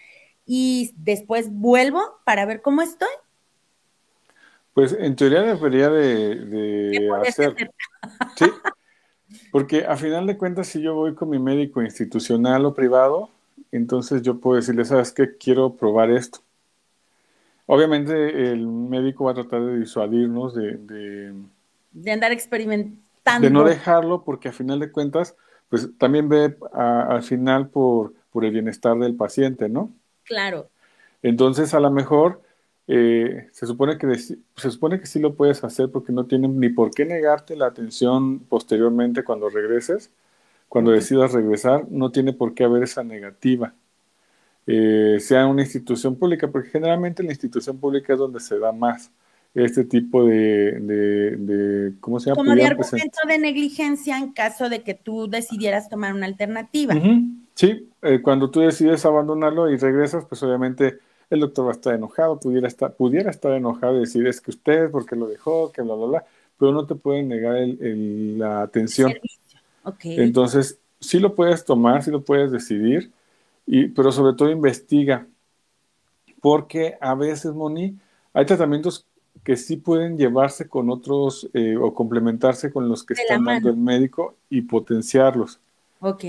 y 0.52 0.92
después 0.96 1.48
vuelvo 1.48 2.02
para 2.24 2.44
ver 2.44 2.60
cómo 2.60 2.82
estoy? 2.82 3.06
Pues 4.74 4.96
en 4.98 5.14
teoría 5.14 5.42
debería 5.42 5.88
de, 5.90 7.08
hacer. 7.24 7.54
Sí, 8.34 8.46
porque 9.52 9.84
a 9.84 9.96
final 9.96 10.26
de 10.26 10.36
cuentas, 10.36 10.66
si 10.66 10.82
yo 10.82 10.96
voy 10.96 11.14
con 11.14 11.30
mi 11.30 11.38
médico 11.38 11.82
institucional 11.82 12.64
o 12.64 12.74
privado, 12.74 13.30
entonces 13.70 14.22
yo 14.22 14.40
puedo 14.40 14.56
decirle, 14.56 14.84
¿sabes 14.84 15.12
qué? 15.12 15.36
Quiero 15.36 15.76
probar 15.76 16.10
esto. 16.10 16.40
Obviamente 17.66 18.50
el 18.50 18.66
médico 18.66 19.26
va 19.26 19.30
a 19.30 19.34
tratar 19.34 19.62
de 19.62 19.78
disuadirnos 19.78 20.56
de... 20.56 20.78
De, 21.92 22.10
andar 22.10 22.32
experimentando. 22.32 23.46
De 23.46 23.50
no 23.50 23.62
dejarlo 23.62 24.24
porque 24.24 24.48
a 24.48 24.52
final 24.52 24.80
de 24.80 24.90
cuentas, 24.90 25.36
pues 25.68 25.90
también 25.96 26.28
ve 26.28 26.56
al 26.72 27.22
final 27.22 27.68
por, 27.68 28.14
por 28.32 28.44
el 28.44 28.50
bienestar 28.50 28.98
del 28.98 29.14
paciente, 29.14 29.68
¿no? 29.68 29.92
Claro. 30.30 30.70
Entonces, 31.22 31.74
a 31.74 31.80
lo 31.80 31.90
mejor 31.90 32.40
eh, 32.86 33.48
se, 33.50 33.66
supone 33.66 33.98
que 33.98 34.16
se 34.16 34.70
supone 34.70 35.00
que 35.00 35.06
sí 35.06 35.18
lo 35.18 35.34
puedes 35.34 35.64
hacer 35.64 35.90
porque 35.90 36.12
no 36.12 36.26
tienen 36.26 36.60
ni 36.60 36.68
por 36.68 36.92
qué 36.92 37.04
negarte 37.04 37.56
la 37.56 37.66
atención 37.66 38.38
posteriormente 38.38 39.24
cuando 39.24 39.50
regreses. 39.50 40.12
Cuando 40.68 40.92
decidas 40.92 41.32
regresar, 41.32 41.86
no 41.90 42.12
tiene 42.12 42.32
por 42.32 42.54
qué 42.54 42.62
haber 42.62 42.84
esa 42.84 43.02
negativa. 43.02 43.74
Eh, 44.68 45.18
sea 45.18 45.48
una 45.48 45.62
institución 45.62 46.14
pública, 46.14 46.46
porque 46.46 46.70
generalmente 46.70 47.24
la 47.24 47.32
institución 47.32 47.78
pública 47.78 48.12
es 48.12 48.20
donde 48.20 48.38
se 48.38 48.56
da 48.56 48.70
más 48.70 49.10
este 49.52 49.84
tipo 49.84 50.24
de, 50.24 50.78
de, 50.78 51.94
¿cómo 51.98 52.20
se 52.20 52.26
llama? 52.26 52.36
Como 52.36 52.54
de 52.54 52.66
argumento 52.66 53.18
de 53.26 53.38
negligencia 53.38 54.16
en 54.16 54.32
caso 54.32 54.68
de 54.68 54.84
que 54.84 54.94
tú 54.94 55.28
decidieras 55.28 55.88
tomar 55.88 56.14
una 56.14 56.26
alternativa. 56.26 56.94
Sí, 57.60 57.90
eh, 58.00 58.22
cuando 58.22 58.50
tú 58.50 58.60
decides 58.60 59.04
abandonarlo 59.04 59.68
y 59.68 59.76
regresas, 59.76 60.24
pues 60.24 60.42
obviamente 60.42 60.98
el 61.28 61.40
doctor 61.40 61.66
va 61.66 61.72
a 61.72 61.74
estar 61.74 61.94
enojado, 61.94 62.40
pudiera 62.40 62.66
estar, 62.66 62.94
pudiera 62.94 63.30
estar 63.30 63.52
enojado 63.52 63.98
y 63.98 64.00
decir 64.00 64.26
es 64.26 64.40
que 64.40 64.50
usted, 64.50 64.90
porque 64.90 65.14
lo 65.14 65.26
dejó, 65.26 65.70
que 65.70 65.82
bla, 65.82 65.94
bla, 65.94 66.06
bla, 66.06 66.24
pero 66.58 66.72
no 66.72 66.86
te 66.86 66.94
pueden 66.94 67.28
negar 67.28 67.56
la 67.78 68.62
atención. 68.62 69.12
Entonces, 70.04 70.78
sí 71.00 71.18
lo 71.18 71.34
puedes 71.34 71.62
tomar, 71.66 72.02
sí 72.02 72.10
lo 72.10 72.22
puedes 72.22 72.50
decidir, 72.50 73.10
y, 73.66 73.88
pero 73.88 74.10
sobre 74.10 74.34
todo 74.34 74.48
investiga, 74.48 75.26
porque 76.40 76.96
a 76.98 77.14
veces, 77.14 77.52
Moni, 77.52 77.94
hay 78.32 78.46
tratamientos 78.46 79.04
que 79.44 79.58
sí 79.58 79.76
pueden 79.76 80.16
llevarse 80.16 80.66
con 80.66 80.88
otros 80.88 81.46
eh, 81.52 81.76
o 81.76 81.92
complementarse 81.92 82.72
con 82.72 82.88
los 82.88 83.04
que 83.04 83.12
está 83.12 83.38
dando 83.38 83.68
el 83.68 83.76
médico 83.76 84.36
y 84.48 84.62
potenciarlos. 84.62 85.60
Ok. 86.00 86.24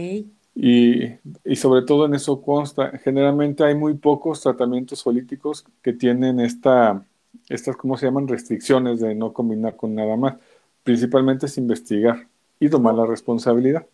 Y, 0.54 1.08
sobre 1.56 1.84
todo 1.84 2.06
en 2.06 2.14
eso 2.14 2.42
consta, 2.42 2.98
generalmente 3.04 3.64
hay 3.64 3.76
muy 3.76 3.94
pocos 3.94 4.42
tratamientos 4.42 5.04
políticos 5.04 5.66
que 5.82 5.94
tienen 5.94 6.40
esta, 6.40 7.06
estas, 7.48 7.78
¿cómo 7.78 7.98
se 7.98 8.06
llaman? 8.06 8.28
Restricciones 8.28 9.00
de 9.00 9.16
no 9.16 9.32
combinar 9.34 9.76
con 9.76 9.96
nada 9.96 10.18
más. 10.18 10.36
Principalmente 10.84 11.46
es 11.46 11.58
investigar 11.58 12.28
y 12.60 12.70
tomar 12.70 12.96
la 12.96 13.06
responsabilidad. 13.06 13.88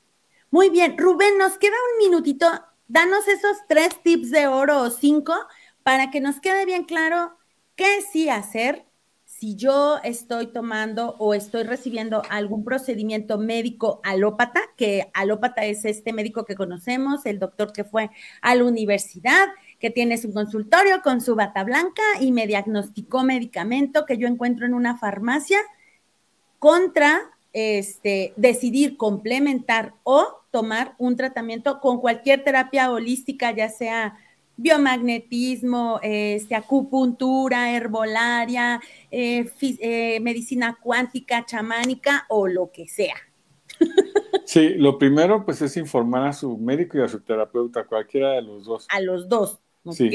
Muy 0.50 0.70
bien, 0.70 0.98
Rubén, 0.98 1.38
nos 1.38 1.58
queda 1.58 1.76
un 1.94 2.10
minutito. 2.10 2.48
Danos 2.88 3.28
esos 3.28 3.58
tres 3.68 4.02
tips 4.02 4.32
de 4.32 4.48
oro 4.48 4.82
o 4.82 4.90
cinco 4.90 5.34
para 5.84 6.10
que 6.10 6.22
nos 6.22 6.40
quede 6.40 6.66
bien 6.66 6.86
claro 6.86 7.34
qué 7.76 8.02
sí 8.02 8.30
hacer 8.30 8.87
si 9.40 9.56
yo 9.56 10.00
estoy 10.04 10.48
tomando 10.48 11.16
o 11.20 11.36
estoy 11.36 11.62
recibiendo 11.62 12.24
algún 12.32 12.64
procedimiento 12.64 13.38
médico 13.38 14.02
alópata, 14.04 14.62
que 14.76 15.12
alópata 15.14 15.64
es 15.64 15.86
este 15.86 16.12
médico 16.12 16.44
que 16.44 16.56
conocemos, 16.56 17.24
el 17.28 17.38
doctor 17.38 17.72
que 17.72 17.84
fue 17.84 18.10
a 18.42 18.56
la 18.56 18.64
universidad, 18.64 19.48
que 19.80 19.92
tiene 19.92 20.18
su 20.18 20.34
consultorio 20.34 21.04
con 21.04 21.22
su 21.22 21.36
bata 21.36 21.64
blanca 21.64 22.02
y 22.20 22.32
me 22.32 22.48
diagnosticó 22.48 23.24
medicamento 23.24 24.08
que 24.08 24.18
yo 24.18 24.28
encuentro 24.28 24.66
en 24.66 24.74
una 24.74 24.98
farmacia 24.98 25.60
contra 26.58 27.22
este, 27.54 28.34
decidir 28.38 28.98
complementar 28.98 29.94
o 30.04 30.42
tomar 30.50 30.96
un 30.98 31.16
tratamiento 31.16 31.80
con 31.80 32.02
cualquier 32.02 32.44
terapia 32.44 32.92
holística, 32.92 33.52
ya 33.52 33.70
sea 33.70 34.18
biomagnetismo, 34.58 36.00
este, 36.02 36.56
acupuntura, 36.56 37.76
herbolaria, 37.76 38.82
eh, 39.12 39.50
eh, 39.62 40.20
medicina 40.20 40.78
cuántica, 40.82 41.46
chamánica 41.46 42.26
o 42.30 42.48
lo 42.48 42.72
que 42.72 42.88
sea. 42.88 43.16
Sí, 44.46 44.76
lo 44.76 44.98
primero 44.98 45.44
pues 45.46 45.62
es 45.62 45.76
informar 45.78 46.26
a 46.26 46.34
su 46.34 46.58
médico 46.58 46.98
y 46.98 47.02
a 47.02 47.08
su 47.08 47.20
terapeuta, 47.20 47.84
cualquiera 47.84 48.32
de 48.32 48.42
los 48.42 48.66
dos. 48.66 48.88
A 48.90 49.02
los 49.02 49.28
dos. 49.28 49.60
Sí. 49.92 50.10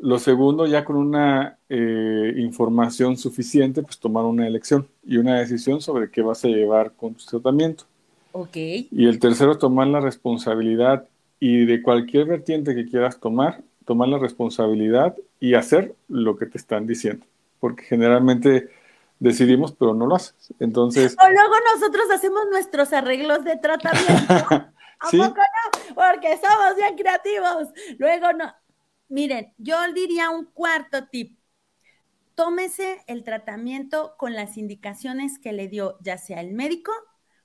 Lo 0.00 0.18
segundo, 0.18 0.66
ya 0.66 0.84
con 0.84 0.96
una 0.96 1.58
eh, 1.68 2.34
información 2.36 3.16
suficiente, 3.16 3.82
pues 3.82 3.98
tomar 3.98 4.24
una 4.24 4.46
elección 4.46 4.88
y 5.04 5.16
una 5.16 5.38
decisión 5.38 5.80
sobre 5.80 6.10
qué 6.10 6.22
vas 6.22 6.44
a 6.44 6.48
llevar 6.48 6.92
con 6.92 7.14
tu 7.14 7.24
tratamiento. 7.24 7.84
Ok. 8.32 8.56
Y 8.56 9.06
el 9.06 9.18
tercero, 9.18 9.58
tomar 9.58 9.88
la 9.88 10.00
responsabilidad 10.00 11.06
y 11.40 11.66
de 11.66 11.82
cualquier 11.82 12.26
vertiente 12.26 12.74
que 12.74 12.86
quieras 12.86 13.20
tomar, 13.20 13.62
tomar 13.88 14.10
la 14.10 14.18
responsabilidad 14.18 15.16
y 15.40 15.54
hacer 15.54 15.96
lo 16.08 16.36
que 16.36 16.44
te 16.44 16.58
están 16.58 16.86
diciendo. 16.86 17.24
Porque 17.58 17.84
generalmente 17.84 18.68
decidimos, 19.18 19.72
pero 19.72 19.94
no 19.94 20.06
lo 20.06 20.14
haces. 20.14 20.52
Entonces. 20.60 21.16
O 21.18 21.26
luego 21.26 21.54
nosotros 21.72 22.04
hacemos 22.12 22.42
nuestros 22.50 22.92
arreglos 22.92 23.44
de 23.44 23.56
tratamiento. 23.56 24.34
¿A 25.00 25.10
poco 25.10 25.40
no? 25.40 25.94
Porque 25.94 26.36
somos 26.36 26.76
bien 26.76 26.96
creativos. 26.98 27.68
Luego 27.98 28.34
no. 28.34 28.52
Miren, 29.08 29.54
yo 29.56 29.78
diría 29.94 30.28
un 30.28 30.44
cuarto 30.44 31.08
tip. 31.08 31.38
Tómese 32.34 33.02
el 33.06 33.24
tratamiento 33.24 34.16
con 34.18 34.34
las 34.34 34.58
indicaciones 34.58 35.38
que 35.38 35.54
le 35.54 35.68
dio 35.68 35.96
ya 36.02 36.18
sea 36.18 36.42
el 36.42 36.52
médico 36.52 36.92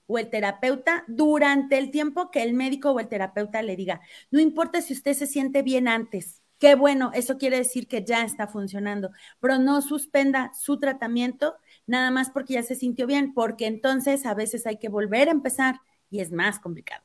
o 0.08 0.18
el 0.18 0.30
terapeuta 0.30 1.04
durante 1.08 1.78
el 1.78 1.92
tiempo 1.92 2.32
que 2.32 2.44
el 2.44 2.54
médico 2.54 2.92
o 2.92 3.00
el 3.00 3.08
terapeuta 3.08 3.62
le 3.62 3.76
diga. 3.76 4.02
No 4.32 4.40
importa 4.40 4.82
si 4.82 4.94
usted 4.94 5.14
se 5.14 5.28
siente 5.28 5.62
bien 5.62 5.88
antes. 5.88 6.42
Qué 6.60 6.76
bueno, 6.76 7.12
eso 7.14 7.38
quiere 7.38 7.58
decir 7.58 7.88
que 7.88 8.06
ya 8.06 8.24
está 8.24 8.48
funcionando, 8.48 9.10
pero 9.42 9.60
no 9.60 9.82
suspenda 9.82 10.52
su 10.54 10.80
tratamiento 10.80 11.56
nada 11.88 12.10
más 12.10 12.30
porque 12.30 12.54
ya 12.54 12.64
se 12.64 12.76
sintió 12.76 13.06
bien, 13.06 13.34
porque 13.34 13.68
entonces 13.68 14.26
a 14.26 14.34
veces 14.34 14.66
hay 14.66 14.78
que 14.78 14.88
volver 14.88 15.28
a 15.28 15.32
empezar 15.32 15.82
y 16.10 16.22
es 16.22 16.32
más 16.32 16.60
complicado. 16.60 17.04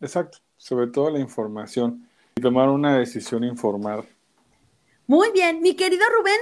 Exacto, 0.00 0.38
sobre 0.56 0.88
todo 0.88 1.10
la 1.10 1.20
información 1.20 2.06
y 2.34 2.42
tomar 2.42 2.68
una 2.68 2.98
decisión 2.98 3.44
informada. 3.44 4.04
Muy 5.06 5.30
bien, 5.32 5.62
mi 5.62 5.74
querido 5.74 6.04
Rubén, 6.18 6.40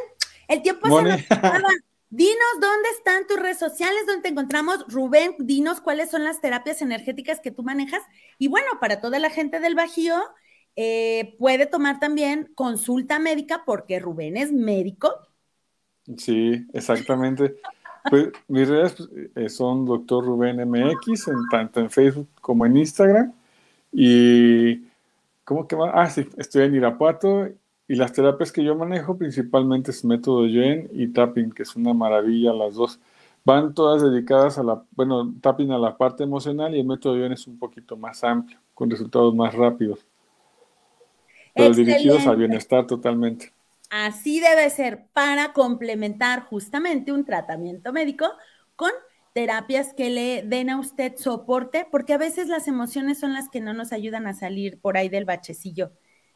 el 0.48 0.62
tiempo 0.62 0.88
se 0.88 1.04
nos 1.04 1.30
acaba. 1.30 1.68
Dinos 2.10 2.60
dónde 2.60 2.88
están 2.96 3.26
tus 3.28 3.38
redes 3.38 3.58
sociales, 3.60 4.04
dónde 4.04 4.22
te 4.22 4.28
encontramos. 4.28 4.84
Rubén, 4.88 5.36
dinos 5.38 5.80
cuáles 5.80 6.10
son 6.10 6.24
las 6.24 6.40
terapias 6.40 6.82
energéticas 6.82 7.38
que 7.38 7.52
tú 7.52 7.62
manejas. 7.62 8.02
Y 8.36 8.48
bueno, 8.48 8.66
para 8.80 9.00
toda 9.00 9.20
la 9.20 9.30
gente 9.30 9.60
del 9.60 9.76
Bajío, 9.76 10.16
eh, 10.74 11.36
puede 11.38 11.66
tomar 11.66 12.00
también 12.00 12.50
consulta 12.56 13.20
médica 13.20 13.62
porque 13.64 14.00
Rubén 14.00 14.36
es 14.36 14.52
médico. 14.52 15.14
Sí, 16.16 16.66
exactamente. 16.72 17.56
Pues 18.08 18.30
mis 18.48 18.66
redes 18.66 18.96
eh, 19.36 19.48
son 19.48 19.84
doctor 19.84 20.24
Rubén 20.24 20.68
MX, 20.68 21.28
en, 21.28 21.48
tanto 21.48 21.78
en 21.78 21.90
Facebook 21.90 22.28
como 22.40 22.66
en 22.66 22.76
Instagram. 22.76 23.32
Y, 23.92 24.82
¿cómo 25.44 25.68
que 25.68 25.76
va? 25.76 25.92
Ah, 25.94 26.10
sí, 26.10 26.28
estoy 26.36 26.64
en 26.64 26.74
Irapuato 26.74 27.48
y 27.90 27.96
las 27.96 28.12
terapias 28.12 28.52
que 28.52 28.62
yo 28.62 28.76
manejo 28.76 29.18
principalmente 29.18 29.90
es 29.90 30.04
método 30.04 30.46
Yen 30.46 30.88
y 30.92 31.08
tapping, 31.08 31.50
que 31.50 31.64
es 31.64 31.74
una 31.74 31.92
maravilla 31.92 32.52
las 32.52 32.76
dos. 32.76 33.00
Van 33.44 33.74
todas 33.74 34.00
dedicadas 34.00 34.58
a 34.58 34.62
la, 34.62 34.84
bueno, 34.92 35.34
tapping 35.40 35.72
a 35.72 35.78
la 35.78 35.96
parte 35.96 36.22
emocional 36.22 36.72
y 36.72 36.78
el 36.78 36.86
método 36.86 37.16
Yen 37.16 37.32
es 37.32 37.48
un 37.48 37.58
poquito 37.58 37.96
más 37.96 38.22
amplio, 38.22 38.60
con 38.74 38.88
resultados 38.88 39.34
más 39.34 39.52
rápidos. 39.56 40.06
Pero 41.52 41.74
dirigidos 41.74 42.28
al 42.28 42.36
bienestar 42.36 42.86
totalmente. 42.86 43.52
Así 43.90 44.38
debe 44.38 44.70
ser 44.70 45.06
para 45.12 45.52
complementar 45.52 46.44
justamente 46.44 47.10
un 47.10 47.24
tratamiento 47.24 47.92
médico 47.92 48.26
con 48.76 48.92
terapias 49.34 49.94
que 49.94 50.10
le 50.10 50.44
den 50.44 50.70
a 50.70 50.78
usted 50.78 51.16
soporte, 51.16 51.88
porque 51.90 52.12
a 52.12 52.18
veces 52.18 52.46
las 52.46 52.68
emociones 52.68 53.18
son 53.18 53.32
las 53.32 53.48
que 53.48 53.60
no 53.60 53.74
nos 53.74 53.92
ayudan 53.92 54.28
a 54.28 54.32
salir 54.32 54.80
por 54.80 54.96
ahí 54.96 55.08
del 55.08 55.24
bachecillo. 55.24 55.90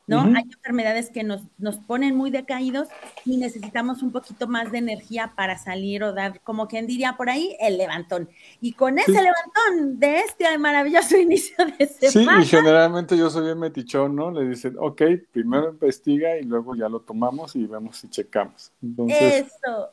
¿No? 0.06 0.20
Hay 0.20 0.44
enfermedades 0.44 1.10
que 1.10 1.24
nos, 1.24 1.42
nos, 1.58 1.76
ponen 1.76 2.16
muy 2.16 2.30
decaídos 2.30 2.88
y 3.24 3.36
necesitamos 3.36 4.02
un 4.02 4.12
poquito 4.12 4.46
más 4.46 4.70
de 4.70 4.78
energía 4.78 5.32
para 5.34 5.56
salir 5.58 6.02
o 6.04 6.12
dar, 6.12 6.40
como 6.40 6.68
quien 6.68 6.86
diría 6.86 7.16
por 7.16 7.30
ahí, 7.30 7.56
el 7.60 7.78
levantón. 7.78 8.28
Y 8.60 8.72
con 8.72 8.98
ese 8.98 9.12
levantón 9.12 9.98
de 9.98 10.20
este 10.20 10.58
maravilloso 10.58 11.16
inicio 11.18 11.56
de 11.78 11.86
semana. 11.86 12.42
Sí, 12.42 12.46
y 12.46 12.56
generalmente 12.56 13.16
yo 13.16 13.30
soy 13.30 13.44
bien 13.44 13.58
metichón, 13.58 14.14
¿no? 14.14 14.30
Le 14.30 14.48
dicen, 14.48 14.76
ok, 14.78 15.02
primero 15.32 15.70
investiga 15.70 16.36
y 16.36 16.42
luego 16.42 16.74
ya 16.74 16.88
lo 16.88 17.00
tomamos 17.00 17.56
y 17.56 17.66
vemos 17.66 17.98
si 17.98 18.08
checamos. 18.08 18.72
Eso. 19.08 19.90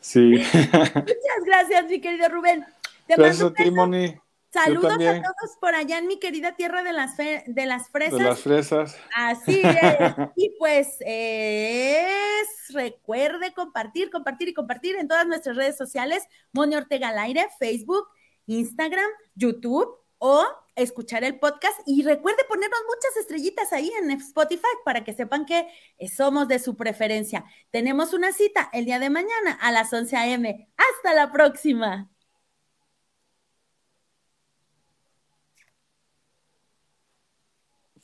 Sí. 0.00 0.20
Muchas 0.62 1.44
gracias, 1.44 1.86
mi 1.88 2.00
querido 2.00 2.28
Rubén. 2.28 2.64
Te 3.06 3.16
gracias 3.16 3.42
a 3.42 3.52
ti, 3.52 3.70
Moni. 3.70 4.16
Saludos 4.52 4.92
a 4.92 4.96
todos 4.96 5.56
por 5.60 5.74
allá 5.74 5.98
en 5.98 6.06
mi 6.06 6.18
querida 6.18 6.56
tierra 6.56 6.82
de 6.82 6.92
las, 6.92 7.16
de 7.16 7.66
las 7.66 7.90
fresas. 7.90 8.18
De 8.18 8.24
las 8.24 8.40
fresas. 8.40 8.96
Así 9.14 9.60
es. 9.62 9.74
y 10.36 10.50
pues 10.58 10.96
es, 11.00 12.48
recuerde 12.72 13.52
compartir, 13.52 14.10
compartir 14.10 14.48
y 14.48 14.54
compartir 14.54 14.96
en 14.96 15.08
todas 15.08 15.26
nuestras 15.26 15.56
redes 15.56 15.76
sociales. 15.76 16.24
Moni 16.52 16.76
Ortega 16.76 17.08
al 17.08 17.18
aire, 17.18 17.46
Facebook, 17.58 18.08
Instagram, 18.46 19.10
YouTube 19.34 19.88
o 20.18 20.44
escuchar 20.74 21.24
el 21.24 21.38
podcast. 21.38 21.78
Y 21.84 22.02
recuerde 22.02 22.44
ponernos 22.48 22.80
muchas 22.86 23.16
estrellitas 23.18 23.72
ahí 23.72 23.90
en 24.00 24.10
Spotify 24.12 24.62
para 24.84 25.04
que 25.04 25.12
sepan 25.12 25.44
que 25.44 25.68
somos 26.14 26.48
de 26.48 26.58
su 26.60 26.76
preferencia. 26.76 27.44
Tenemos 27.70 28.14
una 28.14 28.32
cita 28.32 28.70
el 28.72 28.84
día 28.84 28.98
de 28.98 29.10
mañana 29.10 29.52
a 29.60 29.72
las 29.72 29.92
11 29.92 30.16
a.m. 30.16 30.68
Hasta 30.76 31.14
la 31.14 31.32
próxima. 31.32 32.10